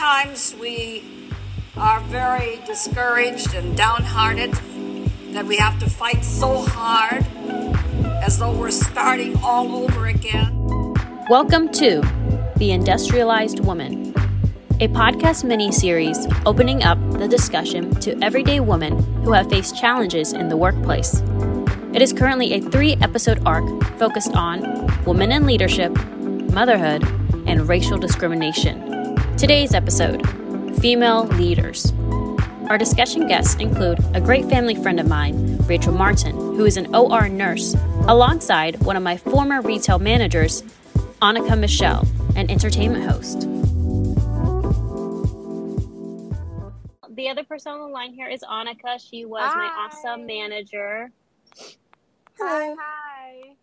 Sometimes 0.00 0.56
we 0.58 1.04
are 1.76 2.00
very 2.00 2.58
discouraged 2.64 3.52
and 3.52 3.76
downhearted 3.76 4.54
that 5.34 5.44
we 5.44 5.58
have 5.58 5.78
to 5.78 5.90
fight 5.90 6.24
so 6.24 6.62
hard 6.62 7.26
as 8.24 8.38
though 8.38 8.50
we're 8.50 8.70
starting 8.70 9.36
all 9.42 9.84
over 9.84 10.06
again. 10.06 10.94
Welcome 11.28 11.70
to 11.72 12.00
The 12.56 12.70
Industrialized 12.70 13.60
Woman, 13.60 14.14
a 14.80 14.88
podcast 14.88 15.44
mini 15.44 15.70
series 15.70 16.26
opening 16.46 16.82
up 16.82 16.98
the 17.18 17.28
discussion 17.28 17.94
to 17.96 18.18
everyday 18.24 18.60
women 18.60 19.02
who 19.22 19.32
have 19.32 19.50
faced 19.50 19.76
challenges 19.76 20.32
in 20.32 20.48
the 20.48 20.56
workplace. 20.56 21.22
It 21.92 22.00
is 22.00 22.14
currently 22.14 22.54
a 22.54 22.62
three 22.62 22.94
episode 23.02 23.42
arc 23.44 23.84
focused 23.98 24.32
on 24.32 24.62
women 25.04 25.30
in 25.30 25.44
leadership, 25.44 25.92
motherhood, 26.54 27.04
and 27.46 27.68
racial 27.68 27.98
discrimination. 27.98 28.99
Today's 29.40 29.72
episode 29.72 30.20
Female 30.82 31.24
Leaders. 31.24 31.94
Our 32.68 32.76
discussion 32.76 33.26
guests 33.26 33.54
include 33.54 33.98
a 34.12 34.20
great 34.20 34.44
family 34.50 34.74
friend 34.74 35.00
of 35.00 35.08
mine, 35.08 35.56
Rachel 35.66 35.94
Martin, 35.94 36.34
who 36.34 36.66
is 36.66 36.76
an 36.76 36.94
OR 36.94 37.26
nurse, 37.26 37.74
alongside 38.06 38.78
one 38.82 38.98
of 38.98 39.02
my 39.02 39.16
former 39.16 39.62
retail 39.62 39.98
managers, 39.98 40.60
Annika 41.22 41.58
Michelle, 41.58 42.06
an 42.36 42.50
entertainment 42.50 43.10
host. 43.10 43.48
The 47.16 47.30
other 47.30 47.42
person 47.42 47.72
on 47.72 47.80
the 47.80 47.86
line 47.86 48.12
here 48.12 48.28
is 48.28 48.42
Annika. 48.42 49.00
She 49.00 49.24
was 49.24 49.40
Hi. 49.42 49.56
my 49.56 49.86
awesome 49.86 50.26
manager. 50.26 51.10
Hi, 52.38 52.74
hi. 52.78 53.54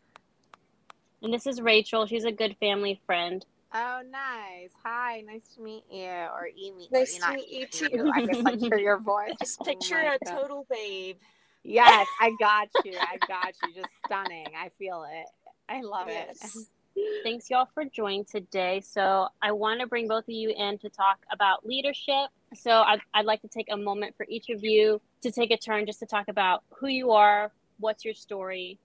And 1.22 1.32
this 1.32 1.46
is 1.46 1.62
Rachel. 1.62 2.08
She's 2.08 2.26
a 2.26 2.32
good 2.32 2.58
family 2.60 3.00
friend. 3.06 3.46
Oh, 3.74 4.02
nice. 4.10 4.72
Hi, 4.84 5.22
nice 5.22 5.48
to 5.56 5.62
meet 5.62 5.84
you. 5.92 6.06
Or 6.06 6.48
e 6.48 6.72
meet 6.72 6.90
Nice 6.92 7.16
you. 7.16 7.22
to 7.22 7.34
meet 7.34 7.50
you 7.50 7.90
hear 7.90 8.06
too. 8.06 8.12
I 8.14 8.26
just 8.26 8.44
like 8.44 8.60
hear 8.60 8.78
your 8.78 9.00
voice. 9.02 9.36
Just 9.40 9.60
Oh 9.62 9.66
picture 9.66 9.96
my 9.96 10.16
a 10.16 10.26
God. 10.26 10.40
total 10.40 10.66
babe. 10.70 11.18
Yes, 11.64 12.08
I 12.22 12.32
got 12.40 12.70
you. 12.86 12.94
I 12.98 13.18
got 13.28 13.54
you. 13.64 13.74
Just 13.74 13.90
stunning. 14.06 14.54
I 14.58 14.70
feel 14.78 15.06
it. 15.10 15.28
I 15.68 15.82
love 15.82 16.08
it. 16.08 16.38
Thanks, 17.24 17.50
y'all, 17.50 17.68
for 17.74 17.84
joining 17.86 18.26
today. 18.26 18.82
So, 18.82 19.28
I 19.42 19.52
want 19.52 19.82
to 19.82 19.88
bring 19.88 20.08
both 20.08 20.24
of 20.24 20.30
you 20.30 20.54
in 20.56 20.78
to 20.80 20.90
talk 20.90 21.18
about 21.32 21.66
leadership. 21.66 22.30
So, 22.56 22.72
I'd, 22.72 23.02
I'd 23.14 23.26
like 23.26 23.42
to 23.42 23.50
take 23.50 23.68
a 23.70 23.78
moment 23.78 24.16
for 24.16 24.26
each 24.30 24.50
of 24.50 24.64
you 24.64 25.02
to 25.24 25.32
take 25.32 25.52
a 25.52 25.58
turn 25.58 25.86
just 25.86 26.00
to 26.00 26.06
talk 26.06 26.28
about 26.30 26.64
who 26.80 26.88
you 26.88 27.12
are, 27.12 27.52
what's 27.80 28.06
your 28.06 28.14
story, 28.14 28.80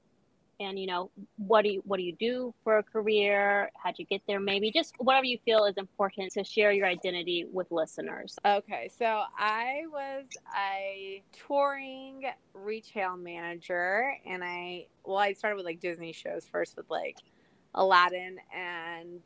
and 0.65 0.79
you 0.79 0.87
know 0.87 1.11
what 1.37 1.63
do 1.63 1.71
you 1.71 1.83
what 1.87 1.99
do 1.99 2.03
you 2.03 2.15
do 2.19 2.55
for 2.65 2.79
a 2.79 2.83
career? 2.83 3.71
How'd 3.83 3.99
you 3.99 4.05
get 4.05 4.23
there? 4.27 4.41
Maybe 4.41 4.71
just 4.71 4.95
whatever 4.99 5.25
you 5.25 5.39
feel 5.45 5.65
is 5.65 5.77
important 5.77 6.33
to 6.33 6.45
share 6.45 6.73
your 6.73 6.87
identity 6.87 7.47
with 7.51 7.71
listeners. 7.71 8.37
Okay, 8.45 8.91
so 8.97 9.23
I 9.39 9.83
was 9.91 10.25
a 10.57 11.23
touring 11.47 12.25
retail 12.55 13.17
manager, 13.17 14.15
and 14.27 14.43
I 14.45 14.87
well, 15.05 15.19
I 15.19 15.33
started 15.33 15.57
with 15.57 15.67
like 15.67 15.81
Disney 15.81 16.13
shows 16.13 16.47
first 16.51 16.77
with 16.77 16.89
like 16.91 17.19
Aladdin 17.75 18.39
and 18.55 19.21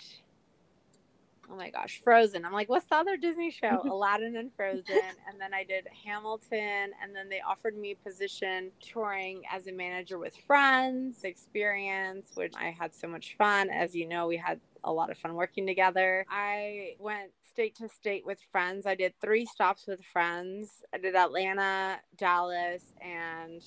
oh 1.51 1.57
my 1.57 1.71
gosh, 1.71 2.01
Frozen. 2.03 2.45
I'm 2.45 2.53
like, 2.53 2.69
what's 2.69 2.87
the 2.87 2.97
other 2.97 3.17
Disney 3.17 3.51
show? 3.51 3.83
Aladdin 3.91 4.37
and 4.37 4.51
Frozen, 4.57 4.85
and 5.29 5.41
then 5.41 5.55
I 5.55 5.65
did 5.65 5.87
Hamilton, 6.05 6.91
and 7.03 7.15
then 7.15 7.29
they 7.29 7.41
offered 7.41 7.77
me 7.77 7.93
a 7.93 8.09
position 8.09 8.71
touring 8.81 9.43
as 9.51 9.67
a 9.67 9.73
manager 9.73 10.19
with 10.19 10.37
Friends 10.47 11.25
experience, 11.25 12.33
which 12.35 12.55
I 12.57 12.71
had 12.79 12.95
so 12.95 13.09
much 13.09 13.37
fun. 13.37 13.71
As 13.71 13.95
you 13.95 14.07
know, 14.07 14.27
we 14.27 14.37
had 14.37 14.61
a 14.85 14.93
lot 14.93 15.11
of 15.11 15.19
fun 15.19 15.35
working 15.35 15.67
together. 15.67 16.25
I 16.31 16.95
went 16.99 17.31
state 17.49 17.75
to 17.77 17.89
state 17.89 18.27
with 18.27 18.39
friends. 18.53 18.87
I 18.87 18.95
did 18.95 19.15
three 19.21 19.47
stops 19.47 19.87
with 19.87 20.05
friends. 20.13 20.83
I 20.93 20.99
did 20.99 21.17
Atlanta, 21.17 21.99
Dallas, 22.17 22.83
and 23.01 23.63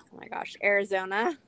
oh 0.00 0.18
my 0.18 0.26
gosh, 0.26 0.56
Arizona. 0.62 1.38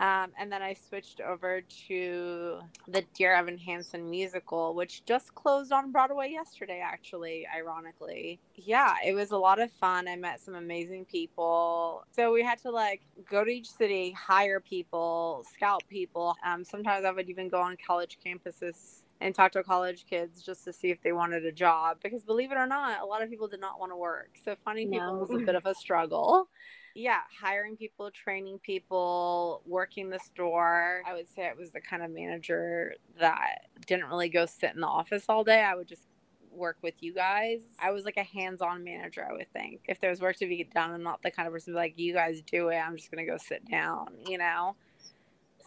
Um, 0.00 0.32
and 0.38 0.50
then 0.50 0.62
I 0.62 0.72
switched 0.72 1.20
over 1.20 1.60
to 1.88 2.60
the 2.88 3.04
Dear 3.14 3.34
Evan 3.34 3.58
Hansen 3.58 4.08
musical, 4.08 4.74
which 4.74 5.04
just 5.04 5.34
closed 5.34 5.72
on 5.72 5.92
Broadway 5.92 6.30
yesterday, 6.30 6.82
actually, 6.82 7.46
ironically. 7.54 8.40
Yeah, 8.54 8.94
it 9.04 9.12
was 9.12 9.30
a 9.30 9.36
lot 9.36 9.60
of 9.60 9.70
fun. 9.72 10.08
I 10.08 10.16
met 10.16 10.40
some 10.40 10.54
amazing 10.54 11.04
people. 11.04 12.02
So 12.12 12.32
we 12.32 12.42
had 12.42 12.58
to 12.62 12.70
like 12.70 13.02
go 13.30 13.44
to 13.44 13.50
each 13.50 13.70
city, 13.70 14.12
hire 14.12 14.58
people, 14.58 15.44
scout 15.54 15.82
people. 15.90 16.34
Um, 16.46 16.64
sometimes 16.64 17.04
I 17.04 17.10
would 17.10 17.28
even 17.28 17.50
go 17.50 17.60
on 17.60 17.76
college 17.86 18.16
campuses 18.24 19.02
and 19.20 19.34
talk 19.34 19.52
to 19.52 19.62
college 19.62 20.06
kids 20.08 20.42
just 20.42 20.64
to 20.64 20.72
see 20.72 20.90
if 20.90 21.02
they 21.02 21.12
wanted 21.12 21.44
a 21.44 21.52
job 21.52 21.98
because 22.02 22.24
believe 22.24 22.50
it 22.50 22.56
or 22.56 22.66
not 22.66 23.02
a 23.02 23.04
lot 23.04 23.22
of 23.22 23.28
people 23.28 23.46
did 23.46 23.60
not 23.60 23.78
want 23.78 23.92
to 23.92 23.96
work 23.96 24.30
so 24.42 24.56
finding 24.64 24.90
people 24.90 25.18
was 25.18 25.30
a 25.30 25.44
bit 25.44 25.54
of 25.54 25.66
a 25.66 25.74
struggle 25.74 26.48
yeah 26.94 27.20
hiring 27.40 27.76
people 27.76 28.10
training 28.10 28.58
people 28.60 29.62
working 29.66 30.10
the 30.10 30.18
store. 30.18 31.02
I 31.06 31.14
would 31.14 31.28
say 31.28 31.48
i 31.48 31.54
was 31.54 31.70
the 31.70 31.80
kind 31.80 32.02
of 32.02 32.10
manager 32.10 32.94
that 33.18 33.66
didn't 33.86 34.06
really 34.06 34.28
go 34.28 34.46
sit 34.46 34.74
in 34.74 34.80
the 34.80 34.86
office 34.86 35.24
all 35.28 35.44
day. 35.44 35.60
I 35.62 35.74
would 35.74 35.88
just 35.88 36.08
work 36.50 36.78
with 36.82 36.94
you 37.00 37.14
guys. 37.14 37.60
I 37.80 37.92
was 37.92 38.04
like 38.04 38.16
a 38.16 38.24
hands-on 38.24 38.82
manager 38.84 39.26
i 39.28 39.32
would 39.32 39.52
think. 39.52 39.82
If 39.88 40.00
there 40.00 40.10
was 40.10 40.20
work 40.20 40.36
to 40.36 40.46
be 40.46 40.64
done 40.74 40.90
i'm 40.90 41.02
not 41.02 41.22
the 41.22 41.30
kind 41.30 41.46
of 41.46 41.54
person 41.54 41.74
like 41.74 41.98
you 41.98 42.12
guys 42.12 42.42
do 42.42 42.68
it. 42.68 42.76
I'm 42.76 42.96
just 42.96 43.10
gonna 43.10 43.26
go 43.26 43.36
sit 43.38 43.68
down 43.70 44.08
you 44.26 44.38
know? 44.38 44.74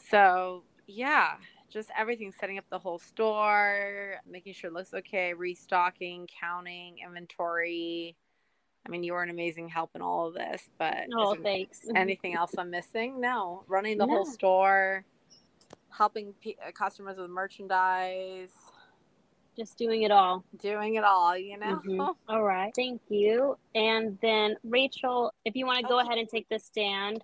So 0.10 0.64
yeah 0.88 1.36
just 1.70 1.90
everything 1.98 2.32
setting 2.40 2.60
up 2.60 2.66
the 2.70 2.78
whole 2.78 3.00
store 3.00 4.16
making 4.30 4.54
sure 4.54 4.70
it 4.70 4.74
looks 4.74 4.94
okay 4.94 5.34
restocking 5.34 6.28
counting 6.40 6.98
inventory 7.04 8.16
i 8.86 8.90
mean 8.90 9.04
you 9.04 9.14
were 9.14 9.24
an 9.24 9.30
amazing 9.30 9.68
help 9.68 9.92
in 9.96 10.02
all 10.02 10.28
of 10.28 10.34
this 10.34 10.62
but 10.78 11.06
Oh, 11.16 11.36
thanks. 11.44 11.80
anything 11.96 12.34
else 12.34 12.52
i'm 12.58 12.70
missing 12.70 13.20
no 13.22 13.64
running 13.68 13.98
the 13.98 14.06
whole 14.06 14.26
store 14.26 15.06
helping 15.90 16.34
p- 16.42 16.58
uh, 16.66 16.72
customers 16.72 17.18
with 17.18 17.30
merchandise 17.30 18.50
Just 19.56 19.78
doing 19.78 20.02
it 20.02 20.12
all. 20.12 20.44
doing 20.62 20.96
it 20.96 21.04
all 21.04 21.38
you 21.38 21.58
know 21.58 21.80
Mhm. 21.86 22.16
All 22.28 22.44
right. 22.44 22.74
Thank 22.76 23.02
you. 23.10 23.58
And 23.76 24.18
then 24.22 24.56
Rachel, 24.64 25.32
if 25.46 25.56
you 25.56 25.66
want 25.68 25.80
to 25.80 25.88
go 25.88 26.00
ahead 26.00 26.18
and 26.18 26.28
take 26.28 26.48
the 26.50 26.58
stand. 26.58 27.24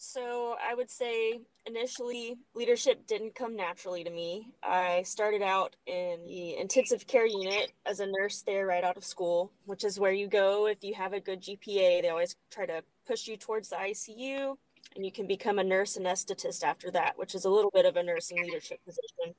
So 0.00 0.54
I 0.64 0.76
would 0.76 0.90
say 0.90 1.40
initially 1.66 2.38
leadership 2.54 3.04
didn't 3.08 3.34
come 3.34 3.56
naturally 3.56 4.04
to 4.04 4.10
me. 4.10 4.46
I 4.62 5.02
started 5.02 5.42
out 5.42 5.74
in 5.86 6.24
the 6.24 6.56
intensive 6.56 7.04
care 7.08 7.26
unit 7.26 7.72
as 7.84 7.98
a 7.98 8.06
nurse 8.06 8.42
there 8.42 8.64
right 8.64 8.84
out 8.84 8.96
of 8.96 9.04
school, 9.04 9.50
which 9.66 9.82
is 9.82 9.98
where 9.98 10.12
you 10.12 10.28
go 10.28 10.68
if 10.68 10.84
you 10.84 10.94
have 10.94 11.14
a 11.14 11.20
good 11.20 11.42
GPA. 11.42 12.00
They 12.00 12.10
always 12.10 12.36
try 12.48 12.64
to 12.66 12.84
push 13.08 13.26
you 13.26 13.36
towards 13.36 13.70
the 13.70 13.76
ICU 13.76 14.56
and 14.94 15.04
you 15.04 15.10
can 15.10 15.26
become 15.26 15.58
a 15.58 15.64
nurse 15.64 15.98
anesthetist 15.98 16.62
after 16.62 16.92
that, 16.92 17.18
which 17.18 17.34
is 17.34 17.44
a 17.44 17.50
little 17.50 17.72
bit 17.72 17.84
of 17.84 17.96
a 17.96 18.02
nursing 18.04 18.40
leadership 18.40 18.78
position. 18.84 19.34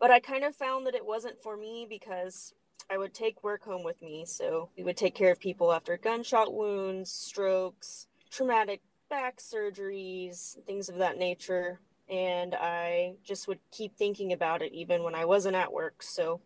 But 0.00 0.10
I 0.10 0.20
kind 0.20 0.44
of 0.44 0.56
found 0.56 0.86
that 0.86 0.94
it 0.94 1.04
wasn't 1.04 1.38
for 1.38 1.54
me 1.54 1.86
because 1.88 2.54
I 2.90 2.96
would 2.96 3.12
take 3.12 3.44
work 3.44 3.62
home 3.62 3.84
with 3.84 4.00
me. 4.00 4.24
So 4.24 4.70
we 4.74 4.84
would 4.84 4.96
take 4.96 5.14
care 5.14 5.30
of 5.30 5.38
people 5.38 5.70
after 5.70 5.98
gunshot 5.98 6.54
wounds, 6.54 7.12
strokes, 7.12 8.06
traumatic 8.30 8.80
back 9.08 9.38
surgeries, 9.38 10.62
things 10.64 10.88
of 10.88 10.96
that 10.98 11.18
nature. 11.18 11.80
And 12.08 12.54
I 12.54 13.14
just 13.24 13.48
would 13.48 13.58
keep 13.70 13.96
thinking 13.96 14.32
about 14.32 14.62
it 14.62 14.72
even 14.72 15.02
when 15.02 15.14
I 15.14 15.24
wasn't 15.24 15.56
at 15.56 15.72
work. 15.72 16.02
So 16.02 16.40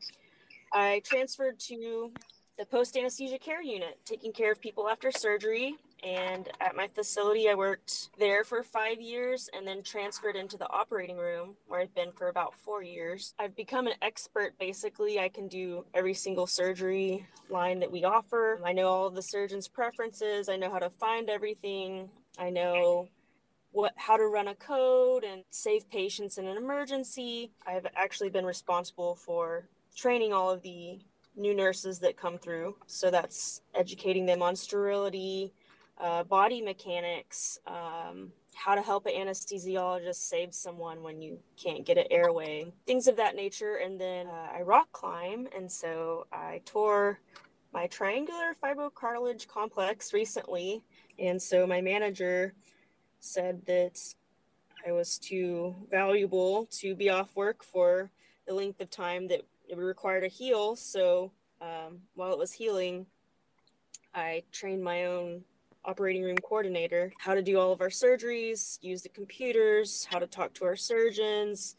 I 0.72 1.02
transferred 1.04 1.58
to 1.60 2.12
the 2.58 2.66
post 2.66 2.96
anesthesia 2.96 3.38
care 3.38 3.62
unit, 3.62 3.98
taking 4.04 4.32
care 4.32 4.52
of 4.52 4.60
people 4.60 4.88
after 4.88 5.10
surgery. 5.10 5.76
And 6.02 6.48
at 6.60 6.74
my 6.74 6.88
facility, 6.88 7.48
I 7.48 7.54
worked 7.54 8.10
there 8.18 8.42
for 8.42 8.64
five 8.64 9.00
years 9.00 9.48
and 9.56 9.64
then 9.64 9.84
transferred 9.84 10.34
into 10.34 10.56
the 10.56 10.68
operating 10.68 11.16
room 11.16 11.54
where 11.68 11.80
I've 11.80 11.94
been 11.94 12.10
for 12.10 12.28
about 12.28 12.54
four 12.56 12.82
years. 12.82 13.34
I've 13.38 13.54
become 13.54 13.86
an 13.86 13.94
expert 14.02 14.58
basically. 14.58 15.20
I 15.20 15.28
can 15.28 15.46
do 15.46 15.84
every 15.94 16.14
single 16.14 16.48
surgery 16.48 17.24
line 17.48 17.78
that 17.80 17.92
we 17.92 18.02
offer. 18.02 18.60
I 18.64 18.72
know 18.72 18.88
all 18.88 19.10
the 19.10 19.22
surgeon's 19.22 19.68
preferences, 19.68 20.48
I 20.48 20.56
know 20.56 20.72
how 20.72 20.80
to 20.80 20.90
find 20.90 21.30
everything, 21.30 22.10
I 22.38 22.50
know 22.50 23.08
what 23.72 23.94
how 23.96 24.16
to 24.16 24.26
run 24.26 24.48
a 24.48 24.54
code 24.54 25.24
and 25.24 25.44
save 25.50 25.88
patients 25.90 26.38
in 26.38 26.46
an 26.46 26.56
emergency. 26.56 27.52
I've 27.66 27.86
actually 27.96 28.30
been 28.30 28.44
responsible 28.44 29.16
for 29.16 29.68
training 29.96 30.32
all 30.32 30.50
of 30.50 30.62
the 30.62 31.00
new 31.36 31.54
nurses 31.54 31.98
that 32.00 32.16
come 32.16 32.38
through. 32.38 32.76
So 32.86 33.10
that's 33.10 33.62
educating 33.74 34.26
them 34.26 34.42
on 34.42 34.54
sterility, 34.56 35.52
uh, 35.98 36.24
body 36.24 36.60
mechanics, 36.60 37.58
um, 37.66 38.32
how 38.54 38.74
to 38.74 38.82
help 38.82 39.06
an 39.06 39.12
anesthesiologist 39.12 40.16
save 40.16 40.54
someone 40.54 41.02
when 41.02 41.22
you 41.22 41.38
can't 41.56 41.86
get 41.86 41.96
an 41.96 42.04
airway, 42.10 42.70
things 42.86 43.06
of 43.06 43.16
that 43.16 43.34
nature. 43.34 43.76
And 43.76 43.98
then 43.98 44.26
uh, 44.26 44.48
I 44.58 44.62
rock 44.62 44.92
climb, 44.92 45.48
and 45.56 45.70
so 45.70 46.26
I 46.32 46.60
tore 46.66 47.20
my 47.72 47.86
triangular 47.86 48.54
fibrocartilage 48.62 49.48
complex 49.48 50.12
recently, 50.12 50.84
and 51.18 51.40
so 51.40 51.66
my 51.66 51.80
manager 51.80 52.54
said 53.20 53.64
that 53.66 53.98
I 54.86 54.92
was 54.92 55.18
too 55.18 55.74
valuable 55.90 56.66
to 56.80 56.94
be 56.94 57.08
off 57.08 57.36
work 57.36 57.62
for 57.62 58.10
the 58.46 58.54
length 58.54 58.80
of 58.80 58.90
time 58.90 59.28
that 59.28 59.42
it 59.68 59.78
required 59.78 60.22
to 60.22 60.28
heal. 60.28 60.74
So 60.74 61.30
um, 61.60 62.00
while 62.14 62.32
it 62.32 62.38
was 62.38 62.52
healing, 62.52 63.06
I 64.14 64.42
trained 64.50 64.82
my 64.82 65.04
own 65.04 65.44
operating 65.84 66.22
room 66.22 66.36
coordinator 66.38 67.12
how 67.18 67.34
to 67.34 67.42
do 67.42 67.58
all 67.58 67.72
of 67.72 67.80
our 67.80 67.88
surgeries, 67.88 68.78
use 68.82 69.02
the 69.02 69.08
computers, 69.08 70.06
how 70.10 70.18
to 70.18 70.26
talk 70.26 70.52
to 70.54 70.64
our 70.64 70.76
surgeons, 70.76 71.76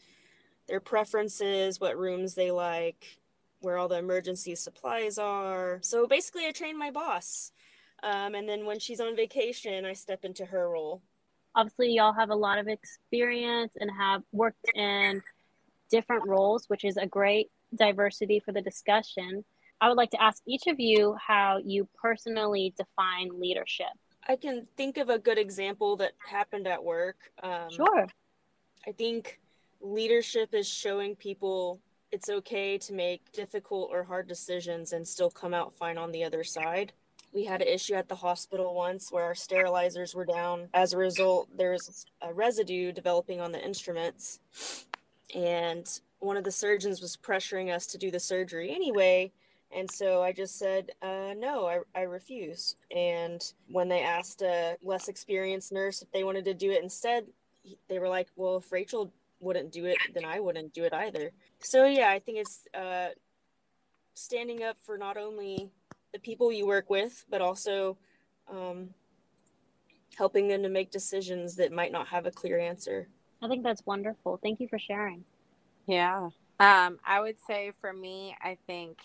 their 0.66 0.80
preferences, 0.80 1.80
what 1.80 1.98
rooms 1.98 2.34
they 2.34 2.50
like, 2.50 3.18
where 3.60 3.78
all 3.78 3.88
the 3.88 3.98
emergency 3.98 4.54
supplies 4.54 5.18
are. 5.18 5.78
So 5.82 6.06
basically, 6.06 6.46
I 6.46 6.52
trained 6.52 6.78
my 6.78 6.90
boss. 6.90 7.52
Um, 8.02 8.34
and 8.34 8.48
then 8.48 8.66
when 8.66 8.78
she's 8.78 9.00
on 9.00 9.16
vacation, 9.16 9.84
I 9.84 9.92
step 9.92 10.24
into 10.24 10.44
her 10.44 10.68
role. 10.68 11.02
Obviously, 11.54 11.92
y'all 11.92 12.12
have 12.12 12.30
a 12.30 12.34
lot 12.34 12.58
of 12.58 12.68
experience 12.68 13.74
and 13.78 13.90
have 13.98 14.22
worked 14.32 14.66
in 14.74 15.22
different 15.90 16.26
roles, 16.26 16.64
which 16.68 16.84
is 16.84 16.96
a 16.96 17.06
great 17.06 17.50
diversity 17.76 18.40
for 18.40 18.52
the 18.52 18.60
discussion. 18.60 19.44
I 19.80 19.88
would 19.88 19.96
like 19.96 20.10
to 20.10 20.22
ask 20.22 20.42
each 20.46 20.66
of 20.66 20.80
you 20.80 21.16
how 21.24 21.58
you 21.64 21.88
personally 21.94 22.74
define 22.76 23.40
leadership. 23.40 23.86
I 24.26 24.36
can 24.36 24.66
think 24.76 24.96
of 24.96 25.10
a 25.10 25.18
good 25.18 25.38
example 25.38 25.96
that 25.96 26.12
happened 26.26 26.66
at 26.66 26.82
work. 26.82 27.16
Um, 27.42 27.68
sure. 27.70 28.06
I 28.86 28.92
think 28.92 29.40
leadership 29.80 30.54
is 30.54 30.68
showing 30.68 31.14
people 31.16 31.80
it's 32.10 32.28
okay 32.28 32.78
to 32.78 32.92
make 32.92 33.32
difficult 33.32 33.90
or 33.92 34.04
hard 34.04 34.28
decisions 34.28 34.92
and 34.92 35.06
still 35.06 35.30
come 35.30 35.52
out 35.52 35.72
fine 35.74 35.98
on 35.98 36.12
the 36.12 36.24
other 36.24 36.44
side. 36.44 36.92
We 37.34 37.44
had 37.44 37.60
an 37.60 37.68
issue 37.68 37.94
at 37.94 38.08
the 38.08 38.14
hospital 38.14 38.74
once 38.74 39.10
where 39.10 39.24
our 39.24 39.34
sterilizers 39.34 40.14
were 40.14 40.24
down. 40.24 40.68
As 40.72 40.92
a 40.92 40.98
result, 40.98 41.48
there's 41.56 42.06
a 42.22 42.32
residue 42.32 42.92
developing 42.92 43.40
on 43.40 43.50
the 43.50 43.62
instruments. 43.62 44.38
And 45.34 45.86
one 46.20 46.36
of 46.36 46.44
the 46.44 46.52
surgeons 46.52 47.00
was 47.00 47.16
pressuring 47.16 47.74
us 47.74 47.86
to 47.88 47.98
do 47.98 48.12
the 48.12 48.20
surgery 48.20 48.70
anyway. 48.72 49.32
And 49.76 49.90
so 49.90 50.22
I 50.22 50.30
just 50.30 50.56
said, 50.60 50.92
uh, 51.02 51.34
no, 51.36 51.66
I, 51.66 51.80
I 51.96 52.02
refuse. 52.02 52.76
And 52.94 53.44
when 53.68 53.88
they 53.88 54.02
asked 54.02 54.40
a 54.40 54.76
less 54.84 55.08
experienced 55.08 55.72
nurse 55.72 56.02
if 56.02 56.12
they 56.12 56.22
wanted 56.22 56.44
to 56.44 56.54
do 56.54 56.70
it 56.70 56.84
instead, 56.84 57.26
they 57.88 57.98
were 57.98 58.08
like, 58.08 58.28
well, 58.36 58.58
if 58.58 58.70
Rachel 58.70 59.12
wouldn't 59.40 59.72
do 59.72 59.86
it, 59.86 59.98
then 60.14 60.24
I 60.24 60.38
wouldn't 60.38 60.72
do 60.72 60.84
it 60.84 60.94
either. 60.94 61.32
So 61.58 61.86
yeah, 61.86 62.10
I 62.10 62.20
think 62.20 62.38
it's 62.38 62.68
uh, 62.72 63.08
standing 64.14 64.62
up 64.62 64.76
for 64.80 64.96
not 64.96 65.16
only 65.16 65.70
the 66.14 66.20
people 66.20 66.50
you 66.52 66.66
work 66.66 66.88
with, 66.88 67.26
but 67.28 67.42
also 67.42 67.98
um, 68.48 68.88
helping 70.16 70.48
them 70.48 70.62
to 70.62 70.68
make 70.70 70.90
decisions 70.90 71.56
that 71.56 71.72
might 71.72 71.92
not 71.92 72.06
have 72.06 72.24
a 72.24 72.30
clear 72.30 72.58
answer. 72.58 73.08
I 73.42 73.48
think 73.48 73.64
that's 73.64 73.84
wonderful. 73.84 74.38
Thank 74.42 74.60
you 74.60 74.68
for 74.68 74.78
sharing. 74.78 75.24
Yeah. 75.86 76.30
Um, 76.60 76.98
I 77.04 77.20
would 77.20 77.36
say 77.46 77.72
for 77.80 77.92
me, 77.92 78.34
I 78.40 78.56
think 78.68 78.98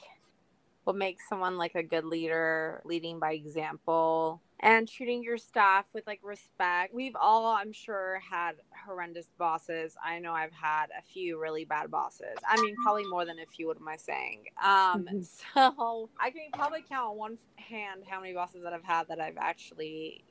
what 0.83 0.95
makes 0.95 1.27
someone 1.27 1.57
like 1.57 1.73
a 1.75 1.83
good 1.83 2.05
leader, 2.05 2.81
leading 2.85 3.19
by 3.19 3.33
example, 3.33 4.39
and 4.61 4.87
treating 4.87 5.23
your 5.23 5.37
staff 5.37 5.85
with 5.93 6.05
like 6.05 6.19
respect. 6.23 6.93
We've 6.93 7.15
all, 7.19 7.47
I'm 7.47 7.71
sure, 7.71 8.21
had 8.29 8.53
horrendous 8.85 9.27
bosses. 9.37 9.95
I 10.03 10.19
know 10.19 10.33
I've 10.33 10.51
had 10.51 10.87
a 10.97 11.01
few 11.01 11.39
really 11.39 11.65
bad 11.65 11.89
bosses. 11.89 12.37
I 12.47 12.61
mean, 12.61 12.75
probably 12.83 13.05
more 13.05 13.25
than 13.25 13.39
a 13.39 13.45
few. 13.45 13.67
What 13.67 13.77
am 13.77 13.87
I 13.87 13.97
saying? 13.97 14.45
Um, 14.61 15.05
mm-hmm. 15.05 15.21
so 15.21 16.09
I 16.19 16.29
can 16.31 16.51
probably 16.53 16.83
count 16.87 17.11
on 17.11 17.17
one 17.17 17.37
hand 17.55 18.03
how 18.09 18.19
many 18.19 18.33
bosses 18.33 18.63
that 18.63 18.73
I've 18.73 18.83
had 18.83 19.07
that 19.07 19.19
I've 19.19 19.37
actually 19.37 20.23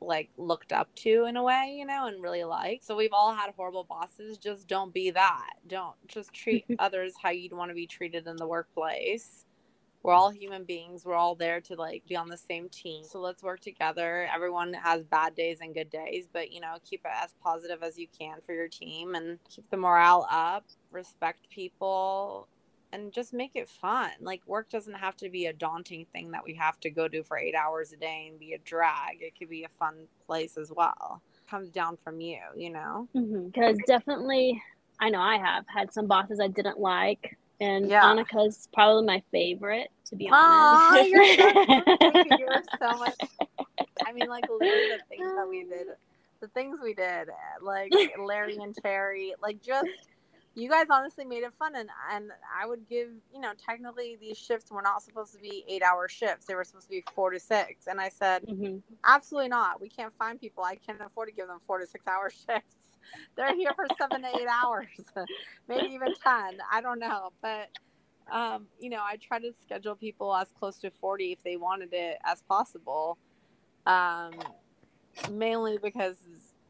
like 0.00 0.30
looked 0.36 0.72
up 0.72 0.94
to 0.94 1.24
in 1.24 1.36
a 1.36 1.42
way, 1.42 1.74
you 1.76 1.84
know, 1.84 2.06
and 2.06 2.22
really 2.22 2.44
like. 2.44 2.82
So 2.82 2.96
we've 2.96 3.12
all 3.12 3.34
had 3.34 3.52
horrible 3.56 3.84
bosses. 3.84 4.38
Just 4.38 4.68
don't 4.68 4.94
be 4.94 5.10
that. 5.10 5.50
Don't 5.66 5.96
just 6.06 6.32
treat 6.32 6.64
others 6.78 7.14
how 7.20 7.30
you'd 7.30 7.52
want 7.52 7.70
to 7.70 7.74
be 7.74 7.86
treated 7.86 8.26
in 8.26 8.36
the 8.36 8.46
workplace 8.46 9.44
we're 10.02 10.12
all 10.12 10.30
human 10.30 10.64
beings. 10.64 11.04
We're 11.04 11.14
all 11.14 11.34
there 11.34 11.60
to 11.62 11.74
like 11.74 12.04
be 12.08 12.16
on 12.16 12.28
the 12.28 12.36
same 12.36 12.68
team. 12.68 13.04
So 13.04 13.20
let's 13.20 13.42
work 13.42 13.60
together. 13.60 14.28
Everyone 14.34 14.72
has 14.72 15.04
bad 15.04 15.34
days 15.34 15.58
and 15.60 15.74
good 15.74 15.90
days 15.90 16.28
but 16.32 16.52
you 16.52 16.60
know 16.60 16.76
keep 16.84 17.00
it 17.04 17.10
as 17.14 17.34
positive 17.42 17.82
as 17.82 17.98
you 17.98 18.06
can 18.18 18.38
for 18.44 18.52
your 18.52 18.68
team 18.68 19.14
and 19.14 19.38
keep 19.48 19.68
the 19.70 19.76
morale 19.76 20.26
up 20.30 20.64
respect 20.90 21.48
people 21.50 22.48
and 22.92 23.12
just 23.12 23.34
make 23.34 23.52
it 23.54 23.68
fun. 23.68 24.10
Like 24.20 24.40
work 24.46 24.70
doesn't 24.70 24.94
have 24.94 25.16
to 25.18 25.28
be 25.28 25.46
a 25.46 25.52
daunting 25.52 26.06
thing 26.12 26.30
that 26.30 26.44
we 26.44 26.54
have 26.54 26.80
to 26.80 26.90
go 26.90 27.06
do 27.06 27.22
for 27.22 27.36
eight 27.36 27.54
hours 27.54 27.92
a 27.92 27.96
day 27.96 28.28
and 28.30 28.38
be 28.38 28.54
a 28.54 28.58
drag. 28.58 29.20
It 29.20 29.34
could 29.38 29.50
be 29.50 29.64
a 29.64 29.68
fun 29.78 30.06
place 30.26 30.56
as 30.56 30.72
well. 30.74 31.20
It 31.34 31.50
comes 31.50 31.70
down 31.70 31.98
from 32.02 32.20
you 32.20 32.38
you 32.56 32.70
know? 32.70 33.08
Because 33.12 33.76
mm-hmm. 33.76 33.84
definitely 33.86 34.62
i 35.00 35.08
know 35.08 35.20
i 35.20 35.36
have 35.36 35.64
had 35.68 35.92
some 35.92 36.06
bosses 36.06 36.40
i 36.40 36.48
didn't 36.48 36.78
like 36.78 37.36
and 37.60 37.88
yeah. 37.88 38.02
Annika's 38.02 38.68
probably 38.72 39.04
my 39.04 39.22
favorite, 39.30 39.90
to 40.06 40.16
be 40.16 40.28
honest. 40.30 41.10
Aww, 41.10 41.10
you're, 41.10 41.36
so, 41.36 42.36
you're 42.38 42.62
so 42.78 42.98
much. 42.98 43.14
I 44.06 44.12
mean, 44.12 44.28
like 44.28 44.44
literally 44.48 44.96
the 44.96 45.02
things 45.08 45.32
that 45.34 45.48
we 45.48 45.64
did, 45.64 45.88
the 46.40 46.48
things 46.48 46.78
we 46.82 46.94
did, 46.94 47.28
like 47.60 47.92
Larry 48.18 48.56
and 48.56 48.76
Cherry, 48.82 49.34
like 49.42 49.60
just 49.62 49.88
you 50.58 50.68
guys 50.68 50.86
honestly 50.90 51.24
made 51.24 51.44
it 51.44 51.52
fun 51.58 51.76
and 51.76 51.88
and 52.12 52.30
I 52.60 52.66
would 52.66 52.88
give 52.88 53.08
you 53.32 53.40
know 53.40 53.52
technically 53.64 54.16
these 54.20 54.36
shifts 54.36 54.70
were 54.70 54.82
not 54.82 55.02
supposed 55.02 55.32
to 55.34 55.40
be 55.40 55.64
eight 55.68 55.82
hour 55.82 56.08
shifts 56.08 56.46
they 56.46 56.54
were 56.54 56.64
supposed 56.64 56.86
to 56.86 56.90
be 56.90 57.04
four 57.14 57.30
to 57.30 57.38
six 57.38 57.86
and 57.86 58.00
I 58.00 58.08
said 58.08 58.42
mm-hmm. 58.42 58.78
absolutely 59.06 59.50
not 59.50 59.80
we 59.80 59.88
can't 59.88 60.12
find 60.18 60.40
people 60.40 60.64
I 60.64 60.74
can't 60.74 61.00
afford 61.00 61.28
to 61.28 61.34
give 61.34 61.46
them 61.46 61.60
four 61.66 61.78
to 61.78 61.86
six 61.86 62.06
hour 62.06 62.30
shifts 62.46 62.77
they're 63.36 63.54
here 63.54 63.72
for 63.74 63.86
seven 63.98 64.22
to 64.22 64.28
eight 64.28 64.48
hours, 64.48 64.86
maybe 65.68 65.94
even 65.94 66.08
10. 66.08 66.58
I 66.70 66.80
don't 66.80 66.98
know. 66.98 67.30
But, 67.40 67.70
um, 68.30 68.66
you 68.80 68.90
know, 68.90 69.00
I 69.00 69.16
try 69.16 69.38
to 69.38 69.52
schedule 69.62 69.94
people 69.94 70.34
as 70.34 70.48
close 70.58 70.78
to 70.78 70.90
40 70.90 71.32
if 71.32 71.42
they 71.42 71.56
wanted 71.56 71.90
it 71.92 72.18
as 72.24 72.42
possible. 72.42 73.18
Um, 73.86 74.34
mainly 75.30 75.78
because, 75.78 76.16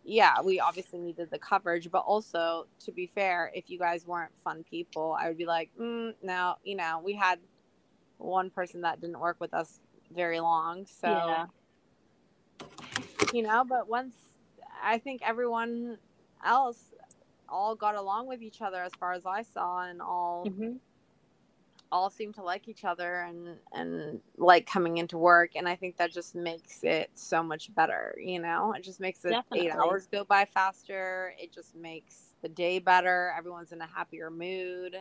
yeah, 0.05 0.41
we 0.43 0.61
obviously 0.61 0.99
needed 0.99 1.31
the 1.31 1.39
coverage, 1.39 1.91
but 1.91 2.01
also 2.01 2.67
to 2.85 2.93
be 2.93 3.07
fair, 3.07 3.51
if 3.55 3.69
you 3.69 3.79
guys 3.79 4.07
weren't 4.07 4.37
fun 4.39 4.65
people, 4.69 5.17
I 5.19 5.29
would 5.29 5.39
be 5.39 5.47
like, 5.47 5.71
mm, 5.81 6.15
no, 6.23 6.57
you 6.65 6.77
know, 6.77 7.01
we 7.05 7.15
had 7.15 7.39
one 8.19 8.51
person 8.51 8.83
that 8.83 9.01
didn't 9.01 9.21
work 9.21 9.37
with 9.41 9.55
us 9.55 9.81
very 10.15 10.41
long. 10.41 10.87
So, 10.87 11.09
yeah. 11.09 11.47
you 13.33 13.43
know, 13.43 13.65
but 13.65 13.89
once 13.89 14.15
I 14.83 14.99
think 14.99 15.23
everyone 15.25 15.99
else 16.45 16.93
all 17.49 17.75
got 17.75 17.95
along 17.95 18.27
with 18.27 18.43
each 18.43 18.61
other 18.61 18.83
as 18.83 18.93
far 18.99 19.13
as 19.13 19.27
I 19.27 19.43
saw 19.43 19.85
and 19.85 20.03
all 20.03 20.45
mm-hmm. 20.47 20.77
all 21.91 22.11
seemed 22.11 22.35
to 22.35 22.43
like 22.43 22.69
each 22.69 22.85
other 22.85 23.21
and 23.23 23.57
and 23.73 24.21
like 24.37 24.67
coming 24.67 24.99
into 24.99 25.17
work 25.17 25.53
and 25.57 25.69
I 25.69 25.75
think 25.75 25.97
that 25.97 26.13
just 26.13 26.35
makes 26.35 26.85
it 26.85 27.11
so 27.15 27.43
much 27.43 27.75
better, 27.75 28.15
you 28.19 28.41
know? 28.41 28.73
It 28.77 28.83
just 28.83 29.01
makes 29.01 29.21
the 29.21 29.31
Definitely. 29.31 29.69
8 29.69 29.73
hours 29.73 30.09
go 30.11 30.25
by 30.25 30.45
faster. 30.45 31.35
It 31.39 31.53
just 31.53 31.75
makes 31.75 32.35
the 32.43 32.49
day 32.49 32.79
better. 32.79 33.33
Everyone's 33.37 33.73
in 33.73 33.81
a 33.81 33.87
happier 33.87 34.31
mood. 34.31 34.97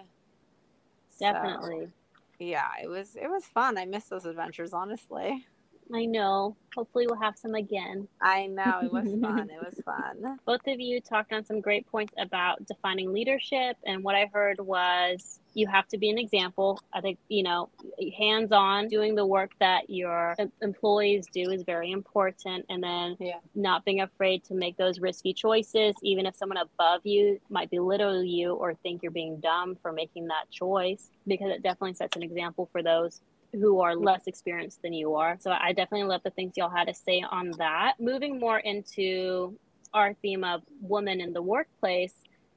Definitely. 1.20 1.86
So, 1.86 1.92
yeah, 2.40 2.70
it 2.82 2.88
was 2.88 3.16
it 3.16 3.30
was 3.30 3.46
fun. 3.46 3.78
I 3.78 3.86
miss 3.86 4.06
those 4.06 4.26
adventures 4.26 4.74
honestly. 4.74 5.46
I 5.94 6.06
know. 6.06 6.56
Hopefully, 6.76 7.08
we'll 7.08 7.20
have 7.20 7.38
some 7.38 7.56
again. 7.56 8.08
I 8.22 8.48
know. 8.48 8.82
It 8.84 8.92
was 8.92 9.06
fun. 9.20 9.50
It 9.50 9.66
was 9.66 9.82
fun. 9.86 10.38
Both 10.46 10.68
of 10.68 10.80
you 10.80 11.02
talked 11.02 11.34
on 11.34 11.44
some 11.44 11.62
great 11.62 11.88
points 11.88 12.14
about 12.18 12.66
defining 12.68 13.14
leadership. 13.14 13.78
And 13.86 14.04
what 14.04 14.16
I 14.16 14.30
heard 14.32 14.60
was 14.60 15.40
you 15.54 15.66
have 15.68 15.88
to 15.88 15.98
be 15.98 16.10
an 16.10 16.20
example. 16.20 16.80
I 16.94 17.02
think, 17.02 17.18
you 17.30 17.42
know, 17.42 17.70
hands 18.16 18.52
on 18.52 18.90
doing 18.90 19.16
the 19.16 19.26
work 19.26 19.52
that 19.60 19.90
your 19.90 20.36
employees 20.62 21.26
do 21.34 21.50
is 21.50 21.64
very 21.64 21.92
important. 21.92 22.66
And 22.70 22.84
then 22.84 23.18
yeah. 23.20 23.40
not 23.56 23.84
being 23.84 24.02
afraid 24.02 24.44
to 24.46 24.54
make 24.54 24.78
those 24.78 25.00
risky 25.00 25.34
choices, 25.34 25.96
even 26.04 26.28
if 26.28 26.36
someone 26.36 26.58
above 26.58 27.02
you 27.06 27.40
might 27.50 27.72
belittle 27.72 28.24
you 28.24 28.54
or 28.54 28.76
think 28.76 29.02
you're 29.02 29.12
being 29.12 29.40
dumb 29.40 29.78
for 29.82 29.92
making 29.92 30.28
that 30.28 30.52
choice, 30.52 31.10
because 31.26 31.50
it 31.50 31.64
definitely 31.64 31.96
sets 31.96 32.16
an 32.16 32.24
example 32.24 32.70
for 32.72 32.84
those 32.84 33.22
who 33.54 33.80
are 33.80 33.96
less 33.96 34.28
experienced 34.28 34.82
than 34.82 34.94
you 34.94 35.16
are. 35.16 35.38
So 35.40 35.52
I 35.52 35.74
definitely 35.74 36.08
love 36.08 36.22
the 36.24 36.32
things 36.32 36.54
y'all 36.56 36.70
had 36.70 36.88
to 36.88 36.94
say 36.94 37.24
on 37.30 37.52
that. 37.58 37.94
Moving 38.00 38.40
more 38.40 38.60
into 38.60 39.58
our 39.94 40.14
theme 40.16 40.44
of 40.44 40.62
women 40.82 41.22
in 41.22 41.34
the 41.34 41.42
workplace, 41.42 42.14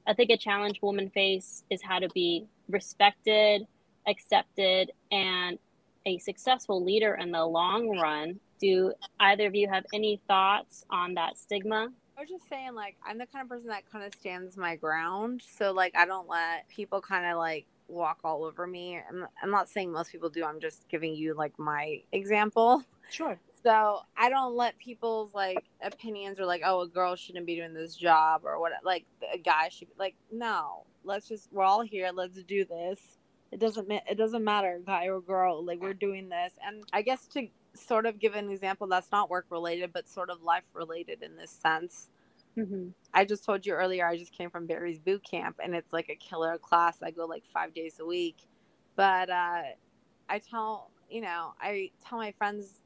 I 0.07 0.15
think 0.15 0.31
a 0.31 0.37
challenge 0.37 0.81
women 0.83 1.11
face 1.11 1.65
is 1.71 1.81
how 1.83 1.99
to 1.99 2.09
be 2.09 2.47
respected, 2.69 3.67
accepted, 4.07 4.91
and 5.13 5.59
a 6.07 6.19
successful 6.19 6.83
leader 6.85 7.15
in 7.15 7.31
the 7.31 7.45
long 7.45 7.99
run. 7.99 8.41
Do 8.61 8.93
either 9.21 9.47
of 9.47 9.55
you 9.55 9.69
have 9.69 9.85
any 9.95 10.21
thoughts 10.27 10.85
on 10.91 11.15
that 11.15 11.39
stigma? 11.39 11.89
I 12.17 12.21
was 12.21 12.29
just 12.29 12.49
saying, 12.51 12.75
like, 12.75 12.97
I'm 13.07 13.17
the 13.17 13.27
kind 13.27 13.43
of 13.43 13.49
person 13.49 13.69
that 13.69 13.91
kind 13.91 14.05
of 14.05 14.15
stands 14.15 14.57
my 14.57 14.77
ground. 14.77 15.43
So, 15.57 15.73
like, 15.73 15.95
I 15.97 16.05
don't 16.05 16.29
let 16.29 16.69
people 16.69 17.01
kind 17.01 17.25
of 17.25 17.39
like 17.39 17.67
walk 17.91 18.19
all 18.25 18.45
over 18.45 18.67
me. 18.67 18.99
I'm, 19.09 19.27
I'm 19.43 19.51
not 19.51 19.69
saying 19.69 19.93
most 19.93 20.13
people 20.13 20.31
do. 20.31 20.45
I'm 20.45 20.61
just 20.61 20.89
giving 20.89 21.15
you 21.15 21.35
like 21.35 21.59
my 21.59 22.03
example. 22.13 22.85
Sure. 23.11 23.39
So 23.63 24.01
I 24.17 24.31
don't 24.31 24.55
let 24.57 24.79
people's 24.79 25.35
like 25.35 25.65
opinions 25.83 26.39
or 26.41 26.47
like, 26.47 26.63
oh, 26.65 26.83
a 26.83 26.89
girl 26.89 27.17
shouldn't 27.17 27.47
be 27.47 27.57
doing 27.57 27.75
this 27.75 27.97
job 27.97 28.43
or 28.45 28.61
what, 28.61 28.73
like 28.85 29.05
a 29.35 29.39
guy 29.39 29.69
should 29.69 29.89
be 29.89 29.95
like, 29.99 30.15
no, 30.33 30.85
let's 31.05 31.29
just, 31.29 31.49
we're 31.53 31.65
all 31.65 31.83
here. 31.83 32.11
Let's 32.15 32.43
do 32.45 32.65
this. 32.65 33.01
it 33.53 33.59
doesn't 33.61 33.91
it 33.91 34.17
doesn't 34.17 34.45
matter 34.45 34.81
guy 34.87 35.07
or 35.07 35.21
girl 35.21 35.65
like 35.65 35.81
we're 35.81 35.95
doing 35.95 36.29
this 36.29 36.53
and 36.65 36.85
i 36.93 37.03
guess 37.03 37.27
to 37.27 37.49
sort 37.75 38.07
of 38.07 38.19
give 38.19 38.35
an 38.35 38.49
example 38.51 38.87
that's 38.87 39.11
not 39.11 39.29
work 39.31 39.47
related 39.51 39.93
but 39.93 40.09
sort 40.09 40.31
of 40.31 40.43
life 40.43 40.63
related 40.73 41.23
in 41.23 41.37
this 41.37 41.51
sense 41.51 42.09
Mm-hmm. 42.61 42.89
i 43.15 43.25
just 43.25 43.45
told 43.45 43.65
you 43.65 43.73
earlier 43.73 44.07
i 44.07 44.17
just 44.17 44.33
came 44.33 44.51
from 44.51 44.67
barry's 44.67 44.99
boot 44.99 45.23
camp 45.25 45.61
and 45.63 45.75
it's 45.75 45.93
like 45.93 46.09
a 46.11 46.17
killer 46.17 46.59
class. 46.59 47.03
I 47.03 47.11
go 47.11 47.25
like 47.27 47.45
five 47.53 47.75
days 47.75 47.99
a 48.01 48.05
week. 48.05 48.37
But 48.97 49.31
uh 49.31 49.63
i 50.29 50.39
tell 50.39 50.91
you 51.11 51.21
know 51.21 51.55
i 51.61 51.91
tell 52.07 52.19
my 52.19 52.33
friends 52.33 52.81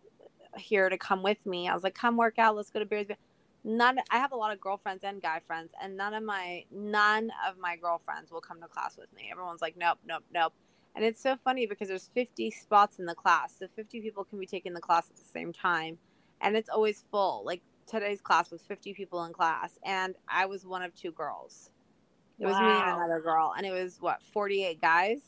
here 0.57 0.89
to 0.89 0.99
come 0.99 1.23
with 1.23 1.45
me. 1.47 1.69
I 1.69 1.75
was 1.75 1.83
like 1.83 1.95
come 1.95 2.17
work 2.17 2.39
out. 2.39 2.57
Let's 2.57 2.71
go 2.71 2.79
to 2.79 2.87
barry's 2.87 3.09
boot 3.09 3.19
none 3.67 3.99
i 4.11 4.19
have 4.19 4.33
a 4.33 4.37
lot 4.37 4.53
of 4.53 4.61
girlfriends 4.61 5.03
and 5.05 5.23
guy 5.23 5.41
friends 5.47 5.73
and 5.83 5.97
none 5.97 6.13
of 6.13 6.23
my 6.23 6.63
none 6.71 7.31
of 7.49 7.57
my 7.59 7.77
girlfriends 7.77 8.31
will 8.31 8.41
come 8.43 8.61
to 8.61 8.69
class 8.69 8.99
with 8.99 9.11
me. 9.15 9.29
Everyone's 9.33 9.63
like 9.63 9.77
nope 9.77 9.99
nope 10.07 10.25
nope. 10.33 10.53
And 10.95 11.05
it's 11.05 11.21
so 11.21 11.37
funny 11.43 11.67
because 11.67 11.89
there's 11.89 12.11
50 12.15 12.51
spots 12.53 12.99
in 12.99 13.07
the 13.07 13.15
class. 13.15 13.57
So 13.59 13.67
50 13.75 14.01
people 14.01 14.25
can 14.25 14.39
be 14.39 14.47
taking 14.47 14.75
the 14.75 14.81
class 14.81 15.11
at 15.11 15.17
the 15.17 15.25
same 15.25 15.53
time. 15.53 15.99
And 16.41 16.57
it's 16.57 16.69
always 16.69 17.05
full. 17.11 17.43
Like 17.45 17.63
today's 17.87 18.21
class 18.21 18.51
was 18.51 18.63
50 18.63 18.95
people 18.95 19.25
in 19.25 19.33
class 19.33 19.79
and 19.85 20.15
i 20.29 20.47
was 20.47 20.67
one 20.67 20.83
of 20.83 20.95
two 20.95 21.13
girls. 21.13 21.71
It 22.39 22.47
was 22.47 22.57
me 22.59 22.67
and 22.67 22.97
another 22.97 23.21
girl 23.21 23.55
and 23.57 23.65
it 23.67 23.73
was 23.73 23.99
what 24.01 24.23
48 24.23 24.81
guys? 24.81 25.21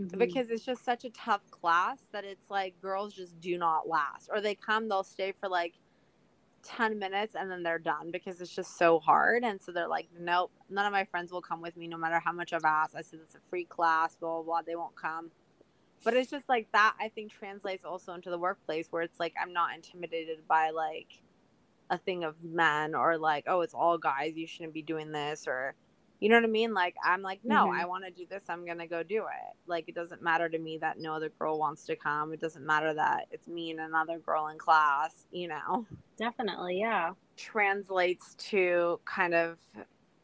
Mhm. 0.00 0.18
because 0.18 0.50
it's 0.50 0.64
just 0.64 0.84
such 0.84 1.04
a 1.04 1.10
tough 1.10 1.42
class 1.50 1.98
that 2.12 2.24
it's 2.24 2.50
like 2.50 2.80
girls 2.80 3.12
just 3.14 3.38
do 3.40 3.58
not 3.58 3.86
last 3.86 4.30
or 4.32 4.40
they 4.40 4.54
come 4.54 4.88
they'll 4.88 5.04
stay 5.04 5.32
for 5.32 5.48
like 5.48 5.74
10 6.62 6.98
minutes 6.98 7.34
and 7.34 7.50
then 7.50 7.62
they're 7.62 7.78
done 7.78 8.10
because 8.10 8.40
it's 8.40 8.54
just 8.54 8.78
so 8.78 8.98
hard 9.00 9.42
and 9.44 9.60
so 9.60 9.70
they're 9.72 9.88
like 9.88 10.08
nope 10.18 10.50
none 10.70 10.86
of 10.86 10.92
my 10.92 11.04
friends 11.04 11.30
will 11.32 11.42
come 11.42 11.60
with 11.60 11.76
me 11.76 11.86
no 11.88 11.96
matter 11.98 12.20
how 12.24 12.32
much 12.32 12.52
i've 12.52 12.64
asked. 12.64 12.94
I 12.96 13.02
said 13.02 13.20
it's 13.22 13.34
a 13.34 13.40
free 13.50 13.64
class 13.64 14.16
blah 14.16 14.34
blah 14.36 14.42
blah 14.42 14.62
they 14.62 14.76
won't 14.76 14.96
come. 14.96 15.30
But 16.04 16.14
it's 16.14 16.30
just 16.30 16.48
like 16.48 16.66
that 16.72 16.94
i 17.00 17.08
think 17.08 17.32
translates 17.32 17.84
also 17.84 18.14
into 18.14 18.30
the 18.30 18.38
workplace 18.38 18.88
where 18.90 19.02
it's 19.02 19.20
like 19.20 19.34
i'm 19.40 19.52
not 19.52 19.74
intimidated 19.74 20.46
by 20.48 20.70
like 20.70 21.22
a 21.92 21.98
thing 21.98 22.24
of 22.24 22.34
men 22.42 22.94
or 22.96 23.16
like 23.18 23.44
oh 23.46 23.60
it's 23.60 23.74
all 23.74 23.98
guys 23.98 24.32
you 24.34 24.46
shouldn't 24.48 24.74
be 24.74 24.82
doing 24.82 25.12
this 25.12 25.46
or 25.46 25.74
you 26.20 26.28
know 26.28 26.36
what 26.36 26.44
I 26.44 26.48
mean? 26.48 26.72
Like 26.72 26.94
I'm 27.04 27.20
like, 27.20 27.40
no, 27.42 27.66
Mhm. 27.66 27.80
I 27.80 27.84
want 27.84 28.04
to 28.04 28.10
do 28.12 28.24
this. 28.30 28.44
I'm 28.48 28.64
gonna 28.64 28.86
go 28.86 29.02
do 29.02 29.22
it. 29.24 29.56
Like 29.66 29.88
it 29.88 29.94
doesn't 29.96 30.22
matter 30.22 30.48
to 30.48 30.56
me 30.56 30.78
that 30.78 31.00
no 31.00 31.12
other 31.14 31.30
girl 31.30 31.58
wants 31.58 31.84
to 31.86 31.96
come. 31.96 32.32
It 32.32 32.40
doesn't 32.40 32.64
matter 32.64 32.94
that 32.94 33.26
it's 33.32 33.48
me 33.48 33.72
and 33.72 33.80
another 33.80 34.20
girl 34.20 34.46
in 34.46 34.56
class. 34.56 35.26
You 35.32 35.48
know, 35.48 35.84
Definitely, 36.16 36.78
yeah. 36.78 37.14
translates 37.36 38.34
to 38.50 39.00
kind 39.04 39.34
of 39.34 39.58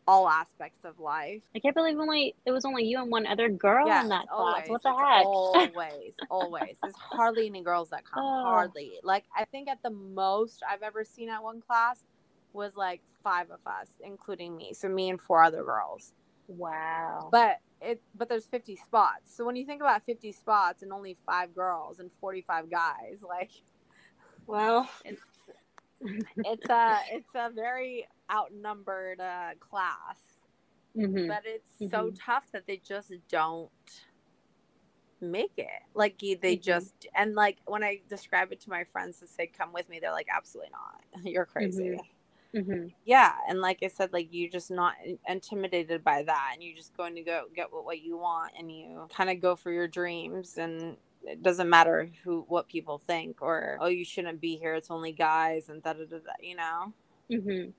all 0.09 0.27
aspects 0.27 0.87
of 0.87 0.99
life. 0.99 1.43
I 1.55 1.59
can't 1.59 1.75
believe 1.75 1.99
only 1.99 2.35
it 2.47 2.51
was 2.51 2.65
only 2.65 2.85
you 2.85 2.99
and 3.01 3.11
one 3.11 3.27
other 3.27 3.51
girl 3.51 3.87
Yes, 3.87 4.05
in 4.05 4.09
that 4.09 4.27
class. 4.29 4.67
What 4.67 4.83
the 4.83 4.89
heck? 4.95 5.27
Always, 5.27 6.15
always. 6.31 6.77
There's 6.83 6.95
hardly 6.97 7.47
any 7.47 7.63
girls 7.63 7.91
that 7.91 8.05
come. 8.05 8.25
Oh. 8.25 8.43
Hardly. 8.45 8.93
Like 9.03 9.25
I 9.37 9.45
think 9.45 9.69
at 9.69 9.83
the 9.83 9.91
most 9.91 10.63
I've 10.69 10.83
ever 10.83 11.05
seen 11.05 11.29
at 11.29 11.43
one 11.43 11.61
class 11.61 12.03
was 12.55 12.75
like 12.75 13.03
five 13.23 13.51
of 13.51 13.61
us, 13.67 13.89
including 14.03 14.57
me. 14.57 14.73
So 14.73 14.89
me 14.89 15.11
and 15.11 15.21
four 15.21 15.45
other 15.45 15.63
girls. 15.63 16.15
wow. 16.49 17.29
But 17.31 17.59
it 17.83 18.01
but 18.17 18.31
there's 18.31 18.47
50 18.47 18.77
spots. 18.77 19.37
So 19.37 19.45
when 19.45 19.57
you 19.57 19.67
think 19.67 19.83
about 19.83 20.05
50 20.07 20.33
spots 20.33 20.83
and 20.83 20.91
only 20.91 21.19
five 21.27 21.55
girls 21.55 21.99
and 22.01 22.11
45 22.21 22.71
guys, 22.71 23.19
like 23.23 23.51
well, 24.47 24.89
it's 25.05 25.21
a 26.71 27.01
it's 27.11 27.35
a 27.35 27.51
very 27.51 28.07
outnumbered 28.31 29.21
uh, 29.21 29.51
class. 29.61 30.19
Mhm. 30.97 31.29
but 31.29 31.43
it's 31.45 31.71
so 31.91 32.11
Mhm. 32.11 32.19
tough 32.19 32.51
that 32.53 32.67
they 32.67 32.77
just 32.79 33.13
don't 33.29 33.71
make 35.21 35.53
it 35.57 35.83
like 35.95 36.19
they 36.19 36.57
Mhm. 36.57 36.63
just 36.63 37.07
and 37.15 37.35
like 37.35 37.59
when 37.67 37.83
i 37.83 38.01
describe 38.09 38.53
it 38.53 38.61
to 38.61 38.71
my 38.71 38.85
friends 38.85 39.19
to 39.19 39.27
say 39.27 39.47
come 39.49 39.73
with 39.73 39.89
me 39.89 39.99
they're 39.99 40.13
like 40.13 40.29
absolutely 40.35 40.71
not 40.71 41.03
you're 41.25 41.45
crazy 41.45 42.01
Mhm. 42.55 42.93
yeah 43.05 43.35
and 43.49 43.61
like 43.61 43.83
i 43.83 43.89
said 43.89 44.13
like 44.13 44.29
you're 44.31 44.51
just 44.51 44.71
not 44.71 44.95
intimidated 45.29 46.05
by 46.05 46.23
that 46.23 46.51
and 46.55 46.63
you're 46.63 46.77
just 46.77 46.97
going 46.97 47.15
to 47.17 47.23
go 47.23 47.47
get 47.55 47.73
what, 47.73 47.85
what 47.85 48.01
you 48.01 48.17
want 48.17 48.53
and 48.57 48.71
you 48.71 49.09
kind 49.13 49.29
of 49.29 49.41
go 49.41 49.57
for 49.57 49.73
your 49.73 49.89
dreams 49.89 50.57
and 50.57 50.97
it 51.31 51.43
doesn't 51.43 51.69
matter 51.69 52.11
who 52.25 52.45
what 52.49 52.69
people 52.69 52.99
think 52.99 53.43
or 53.43 53.77
oh 53.81 53.87
you 53.87 54.05
shouldn't 54.05 54.41
be 54.41 54.57
here 54.57 54.75
it's 54.75 54.91
only 54.91 55.13
guys 55.13 55.69
and 55.69 55.83
da 55.83 55.93
da 55.93 56.05
da 56.05 56.19
da 56.19 56.33
you 56.41 56.57
know 56.57 56.93
Mhm. 57.31 57.73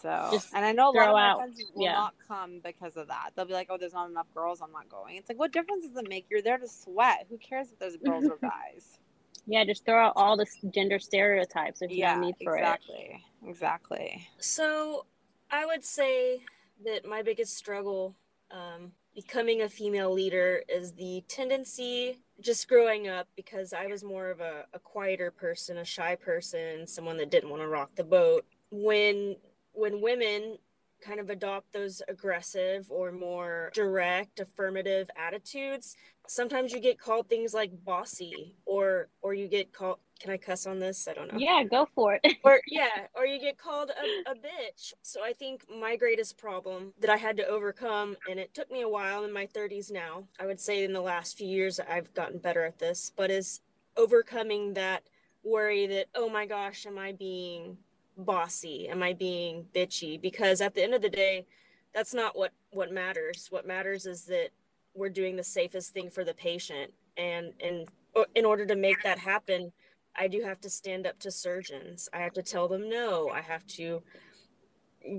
so, 0.00 0.28
Just 0.32 0.54
and 0.54 0.64
I 0.64 0.72
know 0.72 0.90
a 0.90 0.92
lot 0.92 1.08
of 1.08 1.14
my 1.14 1.28
out- 1.30 1.36
friends 1.38 1.60
will 1.74 1.84
yeah. 1.84 1.92
not 1.94 2.14
come 2.28 2.60
because 2.62 2.96
of 2.96 3.08
that. 3.08 3.30
They'll 3.34 3.44
be 3.44 3.52
like, 3.54 3.68
"Oh, 3.70 3.76
there's 3.76 3.92
not 3.92 4.08
enough 4.10 4.26
girls. 4.34 4.60
I'm 4.60 4.72
not 4.72 4.88
going." 4.88 5.16
It's 5.16 5.28
like, 5.28 5.38
what 5.38 5.52
difference 5.52 5.84
does 5.86 5.96
it 5.96 6.08
make? 6.08 6.26
You're 6.30 6.42
there 6.42 6.58
to 6.58 6.66
sweat. 6.68 7.26
Who 7.28 7.38
cares 7.38 7.70
if 7.72 7.78
there's 7.80 7.96
girls 7.96 8.24
or 8.28 8.36
guys? 8.40 8.98
Yeah, 9.46 9.64
just 9.64 9.84
throw 9.84 9.98
out 10.06 10.12
all 10.16 10.36
the 10.36 10.46
gender 10.72 10.98
stereotypes. 11.00 11.80
There's 11.80 11.92
yeah, 11.92 12.14
no 12.14 12.20
need 12.26 12.36
for 12.42 12.56
it. 12.56 12.60
exactly, 12.60 13.24
exactly. 13.46 14.28
So 14.38 15.06
I 15.50 15.66
would 15.66 15.84
say 15.84 16.44
that 16.84 17.04
my 17.04 17.22
biggest 17.22 17.56
struggle 17.56 18.14
um, 18.52 18.92
becoming 19.14 19.62
a 19.62 19.68
female 19.68 20.12
leader 20.12 20.62
is 20.68 20.92
the 20.92 21.24
tendency 21.28 22.18
just 22.40 22.68
growing 22.68 23.08
up 23.08 23.28
because 23.36 23.72
I 23.72 23.86
was 23.86 24.04
more 24.04 24.30
of 24.30 24.40
a, 24.40 24.64
a 24.72 24.78
quieter 24.78 25.30
person, 25.30 25.78
a 25.78 25.84
shy 25.84 26.16
person, 26.16 26.86
someone 26.86 27.16
that 27.18 27.30
didn't 27.30 27.50
want 27.50 27.62
to 27.62 27.68
rock 27.68 27.90
the 27.96 28.04
boat. 28.04 28.44
When 28.70 29.36
when 29.72 30.02
women 30.02 30.58
kind 31.02 31.18
of 31.18 31.30
adopt 31.30 31.72
those 31.72 32.00
aggressive 32.08 32.86
or 32.90 33.10
more 33.10 33.70
direct 33.74 34.38
affirmative 34.38 35.10
attitudes, 35.16 35.96
sometimes 36.28 36.72
you 36.72 36.80
get 36.80 36.98
called 36.98 37.28
things 37.28 37.52
like 37.52 37.84
bossy 37.84 38.54
or 38.66 39.08
or 39.20 39.34
you 39.34 39.48
get 39.48 39.72
called 39.72 39.98
can 40.22 40.30
I 40.30 40.36
cuss 40.36 40.66
on 40.66 40.78
this? 40.78 41.08
I 41.08 41.14
don't 41.14 41.32
know. 41.32 41.38
Yeah, 41.38 41.64
go 41.64 41.88
for 41.94 42.18
it. 42.22 42.36
or 42.44 42.60
yeah 42.68 43.06
or 43.14 43.26
you 43.26 43.40
get 43.40 43.58
called 43.58 43.90
a, 43.90 44.30
a 44.30 44.34
bitch. 44.34 44.92
So 45.02 45.22
i 45.24 45.32
think 45.32 45.64
my 45.68 45.96
greatest 45.96 46.38
problem 46.38 46.92
that 47.00 47.10
i 47.10 47.16
had 47.16 47.36
to 47.36 47.46
overcome 47.46 48.16
and 48.30 48.38
it 48.38 48.54
took 48.54 48.70
me 48.70 48.82
a 48.82 48.88
while 48.88 49.24
in 49.24 49.32
my 49.32 49.46
30s 49.46 49.90
now 49.90 50.24
i 50.40 50.46
would 50.46 50.60
say 50.60 50.84
in 50.84 50.92
the 50.92 51.00
last 51.00 51.36
few 51.36 51.46
years 51.46 51.80
i've 51.80 52.12
gotten 52.14 52.38
better 52.38 52.64
at 52.64 52.78
this 52.78 53.12
but 53.16 53.30
is 53.30 53.60
overcoming 53.96 54.74
that 54.74 55.02
worry 55.44 55.86
that 55.86 56.06
oh 56.14 56.28
my 56.28 56.46
gosh 56.46 56.86
am 56.86 56.98
i 56.98 57.12
being 57.12 57.76
bossy? 58.16 58.88
Am 58.88 59.02
i 59.02 59.12
being 59.12 59.66
bitchy? 59.74 60.20
Because 60.20 60.60
at 60.60 60.74
the 60.74 60.82
end 60.82 60.94
of 60.94 61.02
the 61.02 61.08
day 61.08 61.46
that's 61.94 62.14
not 62.14 62.36
what 62.36 62.52
what 62.70 62.92
matters. 62.92 63.48
What 63.50 63.66
matters 63.66 64.06
is 64.06 64.24
that 64.26 64.48
we're 64.94 65.10
doing 65.10 65.36
the 65.36 65.44
safest 65.44 65.92
thing 65.92 66.10
for 66.10 66.24
the 66.24 66.34
patient. 66.34 66.92
And 67.16 67.52
and 67.60 67.88
in 68.34 68.44
order 68.44 68.66
to 68.66 68.76
make 68.76 69.02
that 69.02 69.18
happen 69.18 69.72
I 70.16 70.28
do 70.28 70.42
have 70.42 70.60
to 70.60 70.70
stand 70.70 71.06
up 71.06 71.18
to 71.20 71.30
surgeons. 71.30 72.08
I 72.12 72.18
have 72.18 72.32
to 72.34 72.42
tell 72.42 72.68
them 72.68 72.88
no. 72.88 73.28
I 73.28 73.40
have 73.40 73.66
to 73.78 74.02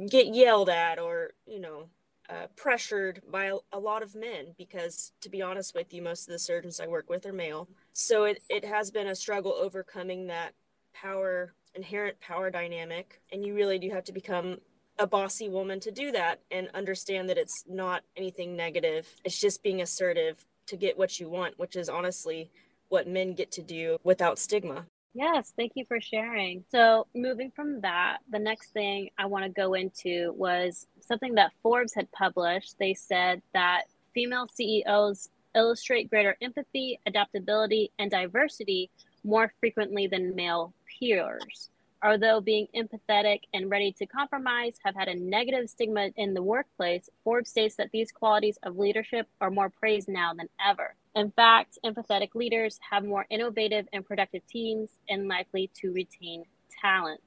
get 0.10 0.34
yelled 0.34 0.70
at 0.70 1.00
or, 1.00 1.32
you 1.46 1.60
know, 1.60 1.90
uh, 2.30 2.48
pressured 2.56 3.22
by 3.30 3.46
a, 3.46 3.56
a 3.74 3.80
lot 3.80 4.02
of 4.02 4.16
men 4.16 4.54
because, 4.58 5.12
to 5.22 5.30
be 5.30 5.42
honest 5.42 5.76
with 5.76 5.94
you, 5.94 6.02
most 6.02 6.28
of 6.28 6.32
the 6.32 6.40
surgeons 6.40 6.80
I 6.80 6.88
work 6.88 7.10
with 7.10 7.26
are 7.26 7.34
male. 7.34 7.68
So 7.92 8.24
it, 8.24 8.42
it 8.50 8.64
has 8.64 8.92
been 8.92 9.08
a 9.08 9.16
struggle 9.16 9.54
overcoming 9.54 10.28
that 10.28 10.54
power, 10.94 11.54
inherent 11.76 12.20
power 12.22 12.50
dynamic. 12.50 13.20
And 13.32 13.46
you 13.46 13.56
really 13.56 13.78
do 13.78 13.90
have 13.90 14.06
to 14.06 14.14
become 14.14 14.60
a 15.00 15.08
bossy 15.08 15.50
woman 15.50 15.80
to 15.82 15.92
do 15.92 16.12
that 16.12 16.40
and 16.52 16.70
understand 16.74 17.28
that 17.30 17.38
it's 17.38 17.66
not 17.68 18.04
anything 18.16 18.56
negative. 18.56 19.08
It's 19.26 19.40
just 19.40 19.64
being 19.64 19.82
assertive 19.82 20.46
to 20.68 20.78
get 20.78 20.98
what 20.98 21.20
you 21.20 21.30
want, 21.30 21.60
which 21.60 21.76
is 21.76 21.90
honestly 21.90 22.52
what 22.94 23.08
men 23.08 23.34
get 23.34 23.52
to 23.52 23.64
do 23.64 23.98
without 24.04 24.38
stigma. 24.38 24.86
Yes, 25.16 25.52
thank 25.58 25.72
you 25.76 25.84
for 25.88 26.00
sharing. 26.00 26.64
So, 26.72 27.08
moving 27.16 27.52
from 27.56 27.82
that, 27.82 28.20
the 28.30 28.38
next 28.38 28.70
thing 28.70 29.10
I 29.18 29.26
want 29.26 29.46
to 29.46 29.50
go 29.50 29.74
into 29.74 30.32
was 30.38 30.86
something 31.02 31.34
that 31.36 31.54
Forbes 31.64 31.96
had 31.96 32.12
published. 32.12 32.78
They 32.78 32.94
said 32.94 33.42
that 33.54 33.86
female 34.14 34.48
CEOs 34.48 35.30
illustrate 35.56 36.10
greater 36.12 36.38
empathy, 36.42 37.00
adaptability, 37.08 37.92
and 37.98 38.12
diversity 38.12 38.92
more 39.24 39.52
frequently 39.60 40.06
than 40.06 40.36
male 40.36 40.74
peers. 41.00 41.70
Although 42.04 42.42
being 42.42 42.68
empathetic 42.76 43.42
and 43.54 43.70
ready 43.70 43.94
to 43.94 44.06
compromise 44.06 44.78
have 44.84 44.94
had 44.94 45.08
a 45.08 45.16
negative 45.16 45.70
stigma 45.70 46.10
in 46.18 46.34
the 46.34 46.44
workplace, 46.44 47.10
Forbes 47.24 47.52
states 47.52 47.76
that 47.76 47.92
these 47.94 48.12
qualities 48.12 48.58
of 48.64 48.78
leadership 48.78 49.28
are 49.40 49.50
more 49.50 49.70
praised 49.70 50.10
now 50.10 50.34
than 50.34 50.50
ever. 50.64 50.96
In 51.16 51.32
fact, 51.32 51.78
empathetic 51.86 52.36
leaders 52.36 52.78
have 52.92 53.06
more 53.06 53.26
innovative 53.30 53.88
and 53.94 54.06
productive 54.06 54.46
teams 54.48 54.90
and 55.08 55.30
likely 55.30 55.72
to 55.76 55.94
retain 55.94 56.44
talent. 56.82 57.22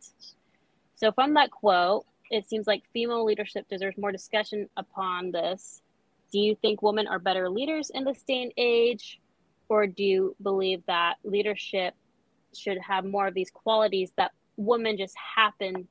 So, 0.94 1.10
from 1.10 1.32
that 1.34 1.50
quote, 1.50 2.04
it 2.30 2.46
seems 2.46 2.66
like 2.66 2.82
female 2.92 3.24
leadership 3.24 3.66
deserves 3.70 3.96
more 3.96 4.12
discussion 4.12 4.68
upon 4.76 5.30
this. 5.30 5.80
Do 6.32 6.38
you 6.38 6.54
think 6.54 6.82
women 6.82 7.06
are 7.06 7.18
better 7.18 7.48
leaders 7.48 7.90
in 7.94 8.04
this 8.04 8.22
day 8.24 8.42
and 8.42 8.52
age? 8.58 9.20
Or 9.70 9.86
do 9.86 10.02
you 10.02 10.36
believe 10.42 10.82
that 10.86 11.14
leadership 11.24 11.94
should 12.54 12.78
have 12.78 13.04
more 13.04 13.28
of 13.28 13.34
these 13.34 13.50
qualities 13.50 14.12
that 14.16 14.32
women 14.56 14.96
just 14.96 15.16
happen 15.16 15.86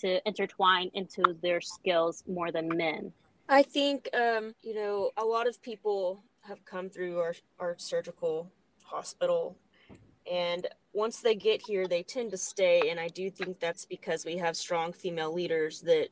to 0.00 0.26
intertwine 0.26 0.90
into 0.94 1.22
their 1.42 1.60
skills 1.60 2.22
more 2.26 2.52
than 2.52 2.68
men? 2.68 3.12
I 3.48 3.62
think, 3.62 4.08
um, 4.14 4.54
you 4.62 4.74
know, 4.74 5.10
a 5.16 5.24
lot 5.24 5.48
of 5.48 5.60
people 5.62 6.22
have 6.42 6.64
come 6.64 6.90
through 6.90 7.18
our, 7.18 7.34
our 7.58 7.74
surgical 7.78 8.50
hospital. 8.84 9.56
And 10.30 10.66
once 10.92 11.20
they 11.20 11.34
get 11.34 11.62
here, 11.66 11.86
they 11.86 12.02
tend 12.02 12.30
to 12.32 12.36
stay. 12.36 12.90
And 12.90 13.00
I 13.00 13.08
do 13.08 13.30
think 13.30 13.60
that's 13.60 13.86
because 13.86 14.24
we 14.24 14.36
have 14.36 14.56
strong 14.56 14.92
female 14.92 15.32
leaders 15.32 15.80
that 15.82 16.08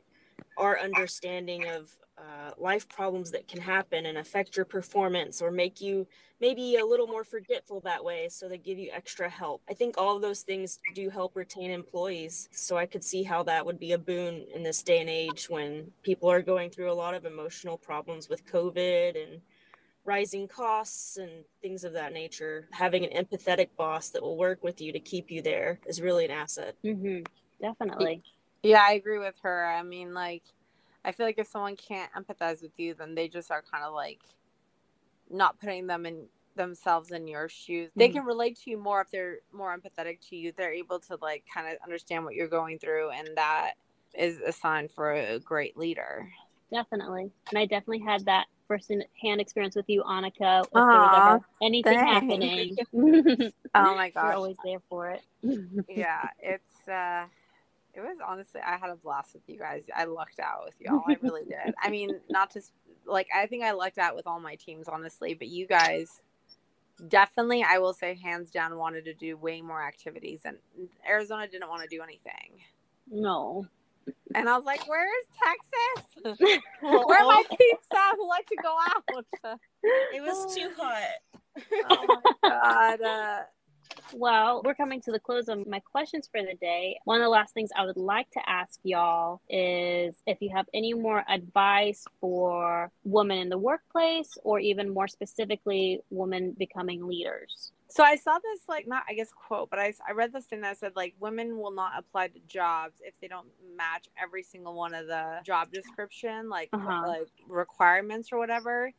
are 0.57 0.79
understanding 0.79 1.67
of 1.69 1.91
uh, 2.19 2.51
life 2.59 2.89
problems 2.89 3.31
that 3.31 3.47
can 3.47 3.61
happen 3.61 4.07
and 4.07 4.19
affect 4.19 4.57
your 4.57 4.65
performance 4.65 5.43
or 5.43 5.51
make 5.51 5.81
you 5.81 6.07
maybe 6.41 6.77
a 6.77 6.85
little 6.85 7.07
more 7.07 7.25
forgetful 7.25 7.81
that 7.81 8.03
way 8.03 8.29
so 8.29 8.49
they 8.49 8.59
give 8.59 8.79
you 8.79 8.91
extra 8.93 9.29
help. 9.29 9.63
I 9.69 9.75
think 9.75 9.97
all 9.99 10.17
of 10.17 10.23
those 10.23 10.43
things 10.43 10.79
do 10.95 11.11
help 11.11 11.37
retain 11.37 11.71
employees 11.71 12.49
so 12.53 12.77
i 12.77 12.87
could 12.87 13.05
see 13.05 13.23
how 13.23 13.43
that 13.43 13.65
would 13.65 13.79
be 13.79 13.93
a 13.93 13.99
boon 13.99 14.47
in 14.55 14.63
this 14.63 14.83
day 14.83 15.01
and 15.01 15.11
age 15.11 15.49
when 15.49 15.91
people 16.03 16.31
are 16.31 16.43
going 16.43 16.71
through 16.71 16.91
a 16.91 16.95
lot 16.95 17.15
of 17.15 17.25
emotional 17.25 17.77
problems 17.77 18.29
with 18.29 18.47
covid 18.47 19.23
and 19.23 19.41
rising 20.07 20.47
costs 20.49 21.17
and 21.17 21.31
things 21.61 21.85
of 21.85 21.93
that 21.93 22.13
nature. 22.13 22.69
Having 22.71 23.07
an 23.07 23.25
empathetic 23.25 23.69
boss 23.77 24.11
that 24.11 24.23
will 24.23 24.37
work 24.37 24.63
with 24.63 24.81
you 24.81 24.93
to 24.93 25.01
keep 25.01 25.31
you 25.31 25.43
there 25.43 25.81
is 25.87 26.01
really 26.01 26.25
an 26.25 26.31
asset. 26.31 26.77
Mm-hmm. 26.85 27.25
definitely. 27.61 28.23
Yeah 28.63 28.85
i 28.89 28.93
agree 28.95 29.19
with 29.19 29.35
her. 29.43 29.67
I 29.67 29.83
mean 29.83 30.15
like 30.15 30.45
I 31.07 31.13
feel 31.13 31.25
like 31.25 31.39
if 31.39 31.47
someone 31.47 31.77
can't 31.77 32.11
empathize 32.13 32.63
with 32.63 32.79
you, 32.79 32.93
then 32.93 33.15
they 33.15 33.29
just 33.29 33.53
are 33.53 33.63
kind 33.63 33.85
of 33.85 33.95
like 33.95 34.21
not 35.31 35.59
putting 35.61 35.87
them 35.87 36.05
in 36.05 36.27
themselves 36.57 37.13
in 37.13 37.29
your 37.29 37.49
shoes. 37.49 37.91
Mm-hmm. 37.91 38.01
They 38.01 38.09
can 38.09 38.25
relate 38.25 38.59
to 38.65 38.71
you 38.71 38.77
more 38.77 39.03
if 39.03 39.11
they're 39.13 39.39
more 39.53 39.77
empathetic 39.77 40.19
to 40.31 40.37
you. 40.37 40.53
They're 40.57 40.73
able 40.73 40.99
to 41.01 41.17
like 41.23 41.45
kind 41.53 41.69
of 41.69 41.79
understand 41.85 42.25
what 42.25 42.35
you're 42.35 42.49
going 42.49 42.81
through, 42.81 43.11
and 43.11 43.29
that 43.37 43.75
is 44.19 44.41
a 44.45 44.51
sign 44.51 44.89
for 44.89 45.13
a 45.13 45.39
great 45.39 45.77
leader. 45.77 46.29
Definitely, 46.73 47.31
and 47.51 47.59
I 47.59 47.67
definitely 47.67 48.01
had 48.01 48.25
that 48.25 48.47
first-hand 48.67 49.05
experience 49.41 49.77
with 49.77 49.89
you, 49.89 50.03
Annika. 50.03 50.65
If 50.65 50.71
Aww, 50.71 50.73
there 50.73 51.01
was 51.01 51.13
ever 51.37 51.45
anything 51.63 51.99
thanks. 51.99 52.79
happening, 52.93 53.53
oh 53.77 53.95
my 53.95 54.11
gosh, 54.15 54.25
you're 54.25 54.33
always 54.33 54.57
there 54.65 54.81
for 54.89 55.11
it. 55.11 55.23
yeah, 55.89 56.29
it's. 56.41 56.89
uh 56.89 57.27
it 57.97 58.01
was 58.01 58.19
honestly, 58.27 58.61
I 58.65 58.77
had 58.77 58.91
a 58.91 58.97
blast 58.97 59.35
with 59.35 59.43
you 59.47 59.59
guys. 59.59 59.85
I 59.95 60.05
lucked 60.05 60.39
out 60.39 60.65
with 60.65 60.75
y'all. 60.79 61.03
I 61.09 61.17
really 61.23 61.45
did. 61.49 61.75
I 61.83 61.91
mean, 61.91 62.21
not 62.29 62.53
just 62.53 62.73
like 63.07 63.29
I 63.35 63.47
think 63.47 63.65
I 63.65 63.73
lucked 63.73 63.99
out 63.99 64.15
with 64.15 64.27
all 64.27 64.39
my 64.39 64.57
teams, 64.57 64.89
honestly, 64.89 65.35
but 65.35 65.49
you 65.49 65.67
guys 65.67 66.21
definitely, 67.09 67.65
I 67.69 67.79
will 67.79 67.93
say, 67.93 68.15
hands 68.15 68.51
down, 68.51 68.77
wanted 68.77 69.05
to 69.07 69.15
do 69.15 69.37
way 69.37 69.61
more 69.63 69.83
activities, 69.83 70.43
and 70.45 70.59
Arizona 71.09 71.49
didn't 71.49 71.69
want 71.69 71.83
to 71.83 71.89
do 71.89 72.03
anything. 72.03 72.61
No. 73.11 73.67
And 74.35 74.49
I 74.49 74.57
was 74.57 74.65
like, 74.65 74.87
"Where's 74.87 75.27
Texas? 75.43 76.61
Where 76.81 77.19
are 77.19 77.27
my 77.27 77.43
peeps 77.51 77.87
at 77.93 78.15
who 78.17 78.29
like 78.29 78.47
to 78.47 78.57
go 78.63 78.77
out?" 78.79 79.59
It 80.15 80.21
was 80.21 80.55
too 80.55 80.69
hot. 80.77 81.01
oh 81.91 82.21
my 82.43 82.49
god. 82.49 83.03
Uh, 83.03 83.43
well, 84.13 84.63
we're 84.65 84.75
coming 84.75 85.01
to 85.03 85.13
the 85.13 85.19
close 85.19 85.49
of 85.49 85.67
my 85.67 85.81
questions 85.81 86.29
for 86.31 86.43
the 86.43 86.55
day. 86.55 86.99
One 87.05 87.21
of 87.21 87.25
the 87.25 87.31
last 87.31 87.55
things 87.55 87.71
I 87.77 87.85
would 87.85 87.97
like 87.97 88.31
to 88.33 88.41
ask 88.49 88.79
y'all 88.83 89.41
is 89.49 90.15
if 90.27 90.39
you 90.41 90.51
have 90.55 90.67
any 90.73 90.95
more 90.95 91.25
advice 91.29 92.05
for 92.21 92.91
women 93.05 93.39
in 93.39 93.49
the 93.49 93.59
workplace 93.59 94.39
or 94.45 94.59
even 94.61 94.93
more 94.93 95.09
specifically, 95.09 96.01
women 96.11 96.55
becoming 96.59 97.07
leaders. 97.07 97.73
So 97.89 98.03
I 98.03 98.17
saw 98.17 98.39
this 98.39 98.61
like 98.69 98.87
not 98.87 99.05
I 99.09 99.15
guess 99.15 99.31
quote, 99.33 99.71
but 99.71 99.79
I, 99.79 99.95
I 100.07 100.13
read 100.13 100.33
this 100.33 100.47
thing 100.47 100.61
that 100.63 100.79
said 100.79 100.93
like 100.97 101.15
women 101.21 101.57
will 101.57 101.71
not 101.71 101.93
apply 101.97 102.29
to 102.29 102.39
jobs 102.47 102.97
if 103.01 103.15
they 103.21 103.29
don't 103.29 103.49
match 103.77 104.09
every 104.23 104.43
single 104.43 104.75
one 104.75 104.95
of 104.95 105.07
the 105.07 105.39
job 105.45 105.73
description 105.73 106.49
like 106.49 106.69
uh-huh. 106.73 107.05
like 107.07 107.29
requirements 107.49 108.31
or 108.33 108.39
whatever. 108.39 108.93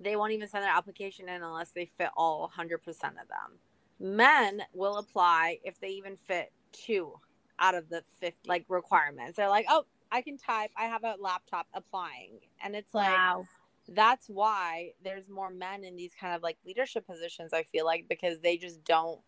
They 0.00 0.16
won't 0.16 0.32
even 0.32 0.48
send 0.48 0.64
their 0.64 0.74
application 0.74 1.28
in 1.28 1.42
unless 1.42 1.72
they 1.72 1.90
fit 1.98 2.08
all 2.16 2.50
100% 2.58 2.78
of 2.78 2.94
them. 2.94 3.58
Men 4.00 4.62
will 4.72 4.96
apply 4.96 5.58
if 5.62 5.78
they 5.80 5.88
even 5.90 6.16
fit 6.16 6.52
two 6.72 7.12
out 7.58 7.74
of 7.74 7.88
the 7.90 8.02
50 8.20 8.48
like 8.48 8.64
requirements. 8.68 9.36
They're 9.36 9.48
like, 9.48 9.66
"Oh, 9.68 9.84
I 10.10 10.22
can 10.22 10.38
type. 10.38 10.70
I 10.76 10.84
have 10.84 11.04
a 11.04 11.16
laptop 11.20 11.66
applying." 11.74 12.40
And 12.64 12.74
it's 12.74 12.94
like 12.94 13.12
wow. 13.12 13.44
that's 13.88 14.28
why 14.28 14.92
there's 15.04 15.28
more 15.28 15.50
men 15.50 15.84
in 15.84 15.96
these 15.96 16.14
kind 16.18 16.34
of 16.34 16.42
like 16.42 16.56
leadership 16.64 17.06
positions, 17.06 17.52
I 17.52 17.64
feel 17.64 17.84
like 17.84 18.08
because 18.08 18.40
they 18.40 18.56
just 18.56 18.82
don't 18.84 19.20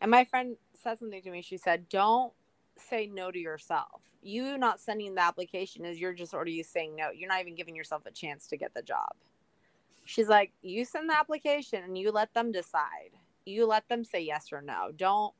and 0.00 0.10
my 0.10 0.24
friend 0.24 0.56
said 0.74 0.98
something 0.98 1.22
to 1.22 1.30
me. 1.30 1.42
She 1.42 1.56
said, 1.56 1.88
"Don't 1.88 2.32
say 2.76 3.06
no 3.06 3.30
to 3.30 3.38
yourself. 3.38 4.02
You 4.22 4.58
not 4.58 4.80
sending 4.80 5.14
the 5.14 5.22
application 5.22 5.84
is 5.84 5.98
you're 5.98 6.12
just 6.12 6.34
already 6.34 6.62
saying 6.62 6.96
no. 6.96 7.10
You're 7.10 7.28
not 7.28 7.40
even 7.40 7.54
giving 7.54 7.76
yourself 7.76 8.04
a 8.06 8.10
chance 8.10 8.46
to 8.48 8.56
get 8.56 8.74
the 8.74 8.82
job." 8.82 9.14
She's 10.04 10.28
like, 10.28 10.52
"You 10.62 10.84
send 10.84 11.08
the 11.10 11.16
application 11.16 11.82
and 11.84 11.96
you 11.96 12.10
let 12.10 12.34
them 12.34 12.52
decide." 12.52 13.12
You 13.46 13.66
let 13.66 13.88
them 13.88 14.04
say 14.04 14.20
yes 14.20 14.48
or 14.52 14.60
no. 14.60 14.90
Don't 14.94 15.32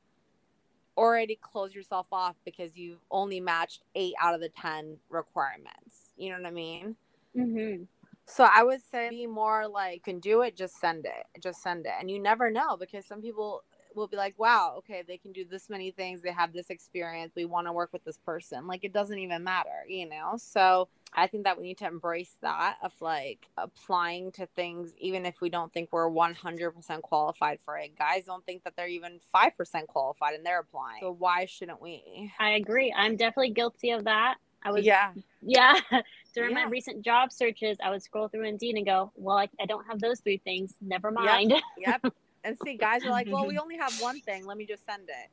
already 0.97 1.37
close 1.39 1.75
yourself 1.75 2.07
off 2.11 2.35
because 2.43 2.75
you've 2.75 3.03
only 3.11 3.39
matched 3.39 3.83
eight 3.95 4.15
out 4.19 4.33
of 4.33 4.41
the 4.41 4.49
10 4.49 4.97
requirements. 5.09 6.13
You 6.17 6.31
know 6.31 6.37
what 6.37 6.47
I 6.47 6.51
mean? 6.51 6.95
Mm-hmm. 7.35 7.83
So 8.25 8.47
I 8.51 8.63
would 8.63 8.81
say 8.91 9.09
be 9.09 9.27
more 9.27 9.67
like, 9.67 10.03
can 10.03 10.19
do 10.19 10.41
it, 10.41 10.55
just 10.55 10.79
send 10.79 11.05
it. 11.05 11.41
Just 11.41 11.61
send 11.61 11.85
it. 11.85 11.93
And 11.99 12.09
you 12.09 12.19
never 12.19 12.49
know 12.49 12.75
because 12.75 13.05
some 13.05 13.21
people 13.21 13.63
will 13.97 14.07
be 14.07 14.17
like, 14.17 14.35
wow, 14.37 14.75
okay, 14.77 15.03
they 15.05 15.17
can 15.17 15.31
do 15.31 15.43
this 15.43 15.69
many 15.69 15.91
things. 15.91 16.21
They 16.21 16.31
have 16.31 16.53
this 16.53 16.69
experience. 16.69 17.33
We 17.35 17.45
want 17.45 17.67
to 17.67 17.73
work 17.73 17.91
with 17.91 18.03
this 18.03 18.17
person. 18.17 18.67
Like, 18.67 18.83
it 18.83 18.93
doesn't 18.93 19.17
even 19.17 19.43
matter, 19.43 19.83
you 19.87 20.07
know? 20.07 20.35
So 20.37 20.87
I 21.13 21.27
think 21.27 21.43
that 21.43 21.57
we 21.57 21.63
need 21.63 21.77
to 21.79 21.87
embrace 21.87 22.37
that 22.41 22.77
of 22.81 22.93
like 23.01 23.47
applying 23.57 24.31
to 24.33 24.45
things, 24.45 24.93
even 24.99 25.25
if 25.25 25.41
we 25.41 25.49
don't 25.49 25.73
think 25.73 25.89
we're 25.91 26.09
100% 26.09 27.01
qualified 27.01 27.59
for 27.65 27.77
it. 27.77 27.97
Guys 27.97 28.25
don't 28.25 28.45
think 28.45 28.63
that 28.63 28.75
they're 28.77 28.87
even 28.87 29.19
5% 29.35 29.87
qualified 29.87 30.35
and 30.35 30.45
they're 30.45 30.59
applying. 30.59 31.01
So 31.01 31.11
why 31.11 31.45
shouldn't 31.45 31.81
we? 31.81 32.31
I 32.39 32.51
agree. 32.51 32.93
I'm 32.95 33.15
definitely 33.15 33.51
guilty 33.51 33.91
of 33.91 34.05
that. 34.05 34.35
I 34.63 34.71
was, 34.71 34.85
yeah, 34.85 35.13
yeah. 35.41 35.75
During 36.33 36.55
yeah. 36.55 36.65
my 36.65 36.69
recent 36.69 37.03
job 37.03 37.31
searches, 37.31 37.77
I 37.83 37.89
would 37.89 38.01
scroll 38.03 38.27
through 38.27 38.45
Indeed 38.45 38.75
and 38.75 38.85
go, 38.85 39.11
"Well, 39.15 39.37
I, 39.37 39.47
I 39.59 39.65
don't 39.65 39.85
have 39.85 39.99
those 39.99 40.19
three 40.19 40.37
things. 40.37 40.73
Never 40.81 41.11
mind." 41.11 41.53
Yep. 41.77 42.01
yep. 42.03 42.13
And 42.47 42.57
see, 42.63 42.77
guys 42.77 43.03
are 43.03 43.09
like, 43.09 43.27
well, 43.29 43.45
we 43.45 43.57
only 43.59 43.77
have 43.77 43.93
one 43.99 44.21
thing. 44.21 44.45
Let 44.45 44.57
me 44.57 44.65
just 44.65 44.85
send 44.85 45.09
it. 45.09 45.29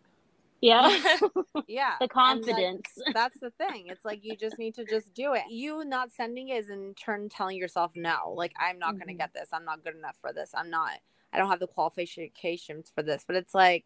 Yeah. 0.61 0.99
yeah. 1.69 1.95
The 2.01 2.09
confidence. 2.09 2.89
Like, 2.97 3.15
that's 3.15 3.39
the 3.39 3.51
thing. 3.51 3.87
It's 3.87 4.05
like 4.05 4.25
you 4.25 4.37
just 4.37 4.59
need 4.59 4.75
to 4.75 4.85
just 4.85 5.15
do 5.15 5.35
it. 5.35 5.43
You 5.49 5.85
not 5.85 6.11
sending 6.11 6.49
is 6.49 6.71
in 6.71 6.95
turn 6.95 7.29
telling 7.29 7.57
yourself 7.57 7.93
no. 7.95 8.35
Like 8.35 8.53
I'm 8.59 8.81
not 8.81 8.91
mm-hmm. 8.91 8.99
going 8.99 9.09
to 9.09 9.15
get 9.15 9.33
this. 9.33 9.51
I'm 9.53 9.65
not 9.65 9.85
good 9.85 9.95
enough 9.95 10.17
for 10.21 10.33
this. 10.33 10.51
I'm 10.55 10.71
not 10.71 10.91
I 11.33 11.39
don't 11.39 11.51
have 11.51 11.61
the 11.61 11.69
qualifications 11.69 12.91
for 12.93 13.03
this. 13.03 13.25
But 13.25 13.37
it's 13.37 13.55
like 13.55 13.85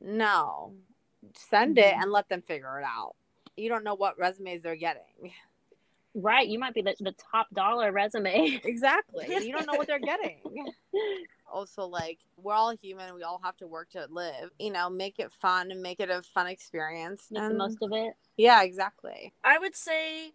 no. 0.00 0.72
Send 1.36 1.76
mm-hmm. 1.76 1.88
it 1.88 1.94
and 2.02 2.10
let 2.10 2.28
them 2.28 2.42
figure 2.42 2.80
it 2.80 2.84
out. 2.84 3.14
You 3.56 3.68
don't 3.68 3.84
know 3.84 3.94
what 3.94 4.18
resumes 4.18 4.62
they're 4.62 4.74
getting. 4.74 5.30
Right. 6.14 6.46
You 6.46 6.58
might 6.58 6.74
be 6.74 6.82
the, 6.82 6.94
the 7.00 7.14
top 7.30 7.48
dollar 7.54 7.90
resume. 7.92 8.60
exactly. 8.64 9.26
You 9.28 9.52
don't 9.52 9.66
know 9.66 9.78
what 9.78 9.86
they're 9.86 9.98
getting. 9.98 10.40
also 11.52 11.86
like 11.86 12.18
we're 12.36 12.54
all 12.54 12.74
human 12.74 13.14
we 13.14 13.22
all 13.22 13.40
have 13.44 13.56
to 13.56 13.66
work 13.66 13.90
to 13.90 14.06
live 14.10 14.50
you 14.58 14.72
know 14.72 14.88
make 14.88 15.18
it 15.18 15.30
fun 15.40 15.70
and 15.70 15.82
make 15.82 16.00
it 16.00 16.10
a 16.10 16.22
fun 16.22 16.46
experience 16.46 17.26
make 17.30 17.42
and, 17.42 17.52
the 17.52 17.58
most 17.58 17.78
of 17.82 17.92
it 17.92 18.14
yeah 18.36 18.62
exactly 18.62 19.32
i 19.44 19.58
would 19.58 19.76
say 19.76 20.32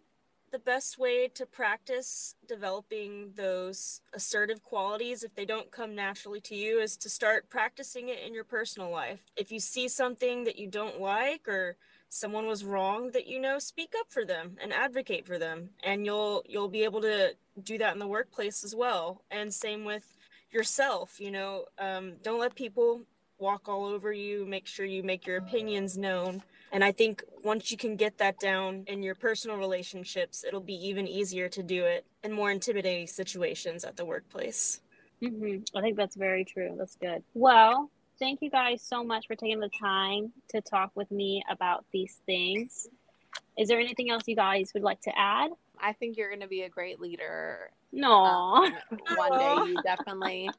the 0.50 0.58
best 0.58 0.98
way 0.98 1.28
to 1.28 1.44
practice 1.44 2.34
developing 2.46 3.32
those 3.36 4.00
assertive 4.14 4.62
qualities 4.62 5.22
if 5.22 5.34
they 5.34 5.44
don't 5.44 5.70
come 5.70 5.94
naturally 5.94 6.40
to 6.40 6.54
you 6.54 6.78
is 6.78 6.96
to 6.96 7.10
start 7.10 7.50
practicing 7.50 8.08
it 8.08 8.20
in 8.24 8.32
your 8.32 8.44
personal 8.44 8.90
life 8.90 9.24
if 9.36 9.52
you 9.52 9.60
see 9.60 9.88
something 9.88 10.44
that 10.44 10.58
you 10.58 10.68
don't 10.68 11.00
like 11.00 11.46
or 11.48 11.76
someone 12.08 12.46
was 12.46 12.64
wrong 12.64 13.10
that 13.12 13.26
you 13.26 13.40
know 13.40 13.58
speak 13.58 13.92
up 13.98 14.06
for 14.10 14.24
them 14.24 14.56
and 14.62 14.72
advocate 14.72 15.26
for 15.26 15.38
them 15.38 15.70
and 15.84 16.04
you'll 16.06 16.42
you'll 16.46 16.68
be 16.68 16.84
able 16.84 17.00
to 17.00 17.30
do 17.62 17.76
that 17.78 17.92
in 17.92 17.98
the 17.98 18.06
workplace 18.06 18.64
as 18.64 18.74
well. 18.74 19.22
And 19.30 19.52
same 19.52 19.84
with 19.84 20.16
yourself 20.50 21.20
you 21.20 21.30
know 21.30 21.64
um, 21.78 22.14
don't 22.22 22.40
let 22.40 22.54
people 22.54 23.02
walk 23.38 23.68
all 23.68 23.84
over 23.84 24.12
you 24.12 24.44
make 24.46 24.66
sure 24.66 24.86
you 24.86 25.02
make 25.02 25.26
your 25.26 25.36
opinions 25.36 25.98
known. 25.98 26.42
And 26.72 26.82
i 26.82 26.92
think 26.92 27.22
once 27.44 27.70
you 27.70 27.76
can 27.76 27.96
get 27.96 28.18
that 28.18 28.38
down 28.38 28.84
in 28.86 29.02
your 29.02 29.14
personal 29.14 29.56
relationships 29.56 30.44
it'll 30.44 30.60
be 30.60 30.74
even 30.88 31.06
easier 31.06 31.48
to 31.50 31.62
do 31.62 31.84
it 31.84 32.06
in 32.24 32.32
more 32.32 32.50
intimidating 32.50 33.06
situations 33.06 33.84
at 33.84 33.96
the 33.96 34.04
workplace. 34.04 34.80
Mm-hmm. 35.22 35.76
i 35.76 35.80
think 35.80 35.96
that's 35.96 36.16
very 36.16 36.44
true. 36.44 36.74
That's 36.78 36.96
good. 36.96 37.22
Well 37.34 37.90
thank 38.18 38.40
you 38.42 38.50
guys 38.50 38.82
so 38.82 39.02
much 39.04 39.26
for 39.26 39.34
taking 39.34 39.60
the 39.60 39.70
time 39.80 40.32
to 40.48 40.60
talk 40.60 40.90
with 40.94 41.10
me 41.10 41.42
about 41.50 41.84
these 41.92 42.20
things 42.26 42.88
is 43.56 43.68
there 43.68 43.78
anything 43.78 44.10
else 44.10 44.22
you 44.26 44.36
guys 44.36 44.72
would 44.74 44.82
like 44.82 45.00
to 45.00 45.12
add 45.16 45.50
I 45.80 45.92
think 45.92 46.16
you're 46.16 46.28
going 46.28 46.40
to 46.40 46.48
be 46.48 46.62
a 46.62 46.68
great 46.68 47.00
leader. 47.00 47.70
No, 47.92 48.12
um, 48.12 48.72
one 49.16 49.38
day 49.38 49.70
you 49.70 49.76
definitely, 49.84 50.50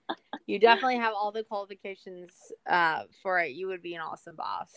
you 0.47 0.59
definitely 0.59 0.97
have 0.97 1.13
all 1.13 1.31
the 1.31 1.43
qualifications 1.43 2.31
uh, 2.69 3.03
for 3.21 3.39
it. 3.39 3.51
You 3.51 3.67
would 3.67 3.81
be 3.81 3.95
an 3.95 4.01
awesome 4.01 4.35
boss. 4.35 4.71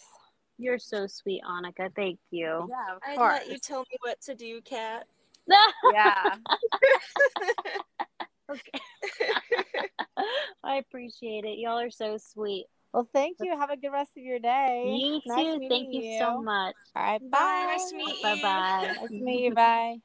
You're 0.59 0.79
so 0.79 1.07
sweet, 1.07 1.43
Annika. 1.49 1.95
Thank 1.95 2.19
you. 2.31 2.69
Yeah, 2.69 2.97
of 2.97 3.03
I'd 3.07 3.17
course. 3.17 3.33
let 3.33 3.49
you 3.49 3.59
tell 3.59 3.81
me 3.81 3.97
what 4.01 4.21
to 4.23 4.35
do, 4.35 4.61
Kat. 4.63 5.07
yeah. 5.93 6.35
okay. 8.53 8.81
I 10.65 10.77
appreciate 10.77 11.45
it. 11.45 11.59
Y'all 11.59 11.79
are 11.79 11.91
so 11.91 12.19
sweet. 12.19 12.67
Well, 12.93 13.09
thank 13.13 13.39
you. 13.41 13.57
Have 13.59 13.71
a 13.71 13.77
good 13.77 13.91
rest 13.91 14.13
of 14.17 14.23
your 14.23 14.39
day. 14.39 14.85
You 14.87 15.21
Nice 15.27 15.45
too. 15.45 15.59
meeting 15.59 15.69
Thank 15.69 15.95
you 15.95 16.19
so 16.19 16.43
much. 16.43 16.75
All 16.95 17.03
right. 17.03 17.21
Bye. 17.21 17.29
Bye. 17.31 17.67
Nice 17.71 17.91
to 17.91 17.97
meet 17.97 18.17
you. 18.17 18.23
Bye 18.23 18.43
bye. 18.43 18.95
Nice 19.01 19.09
to 19.09 19.21
meet 19.23 19.45
you. 19.45 19.55
Bye. 19.55 19.97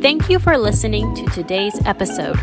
Thank 0.00 0.28
you 0.28 0.38
for 0.38 0.56
listening 0.58 1.14
to 1.16 1.26
today's 1.26 1.74
episode. 1.86 2.38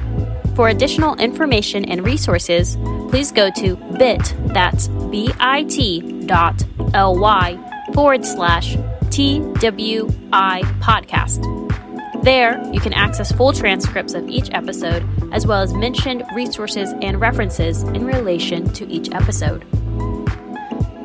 For 0.56 0.70
additional 0.70 1.16
information 1.16 1.86
and 1.86 2.06
resources, 2.06 2.78
please 3.10 3.32
go 3.32 3.50
to 3.52 3.76
bit, 3.98 4.34
that's 4.48 4.88
bit 4.88 6.28
dot 6.28 6.64
ly 6.94 7.86
forward 7.94 8.26
slash 8.26 8.76
TWI 9.10 10.62
podcast. 10.82 11.59
There, 12.30 12.64
you 12.72 12.80
can 12.80 12.94
access 12.94 13.32
full 13.32 13.54
transcripts 13.54 14.14
of 14.14 14.30
each 14.30 14.52
episode, 14.52 15.04
as 15.34 15.48
well 15.48 15.64
as 15.64 15.74
mentioned 15.74 16.24
resources 16.36 16.94
and 17.02 17.20
references 17.20 17.82
in 17.82 18.06
relation 18.06 18.72
to 18.74 18.88
each 18.88 19.12
episode. 19.14 19.66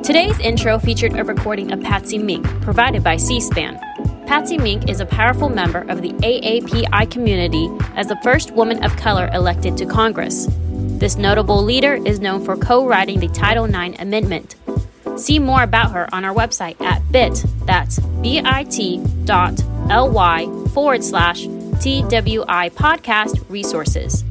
Today's 0.03 0.37
intro 0.39 0.77
featured 0.77 1.17
a 1.17 1.23
recording 1.23 1.71
of 1.71 1.81
Patsy 1.81 2.19
Mink, 2.19 2.45
provided 2.61 3.03
by 3.03 3.17
C 3.17 3.39
SPAN. 3.39 3.79
Patsy 4.27 4.59
Mink 4.59 4.87
is 4.87 4.99
a 4.99 5.05
powerful 5.07 5.49
member 5.49 5.79
of 5.89 6.03
the 6.03 6.11
AAPI 6.11 7.09
community 7.09 7.71
as 7.95 8.05
the 8.05 8.19
first 8.21 8.51
woman 8.51 8.85
of 8.85 8.95
color 8.95 9.27
elected 9.33 9.77
to 9.77 9.87
Congress. 9.87 10.47
This 10.99 11.17
notable 11.17 11.63
leader 11.63 11.95
is 11.95 12.19
known 12.19 12.45
for 12.45 12.55
co 12.55 12.85
writing 12.85 13.19
the 13.19 13.29
Title 13.29 13.65
IX 13.65 13.99
Amendment. 13.99 14.57
See 15.17 15.39
more 15.39 15.63
about 15.63 15.91
her 15.91 16.07
on 16.13 16.23
our 16.23 16.35
website 16.35 16.79
at 16.81 17.01
bit, 17.11 17.43
that's 17.65 17.99
forward 20.75 21.03
slash 21.03 21.45
TWI 21.79 22.69
podcast 22.75 23.43
resources. 23.49 24.23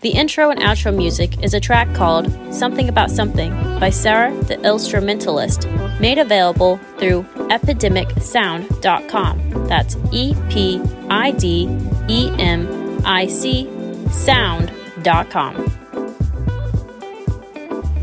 The 0.00 0.10
intro 0.10 0.50
and 0.50 0.60
outro 0.60 0.94
music 0.94 1.42
is 1.42 1.54
a 1.54 1.60
track 1.60 1.94
called 1.94 2.30
Something 2.52 2.90
About 2.90 3.10
Something 3.10 3.54
by 3.78 3.88
Sarah 3.90 4.34
the 4.42 4.60
Instrumentalist, 4.60 5.66
made 6.00 6.18
available 6.18 6.78
through 6.98 7.22
epidemicsound.com. 7.48 9.68
That's 9.68 9.96
E 10.12 10.34
P 10.50 10.82
I 11.08 11.30
D 11.30 11.68
E 12.08 12.30
M 12.38 13.00
I 13.06 13.26
C 13.28 13.70
sound.com. 14.10 15.70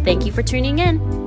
Thank 0.03 0.25
you 0.25 0.31
for 0.31 0.41
tuning 0.41 0.79
in. 0.79 1.20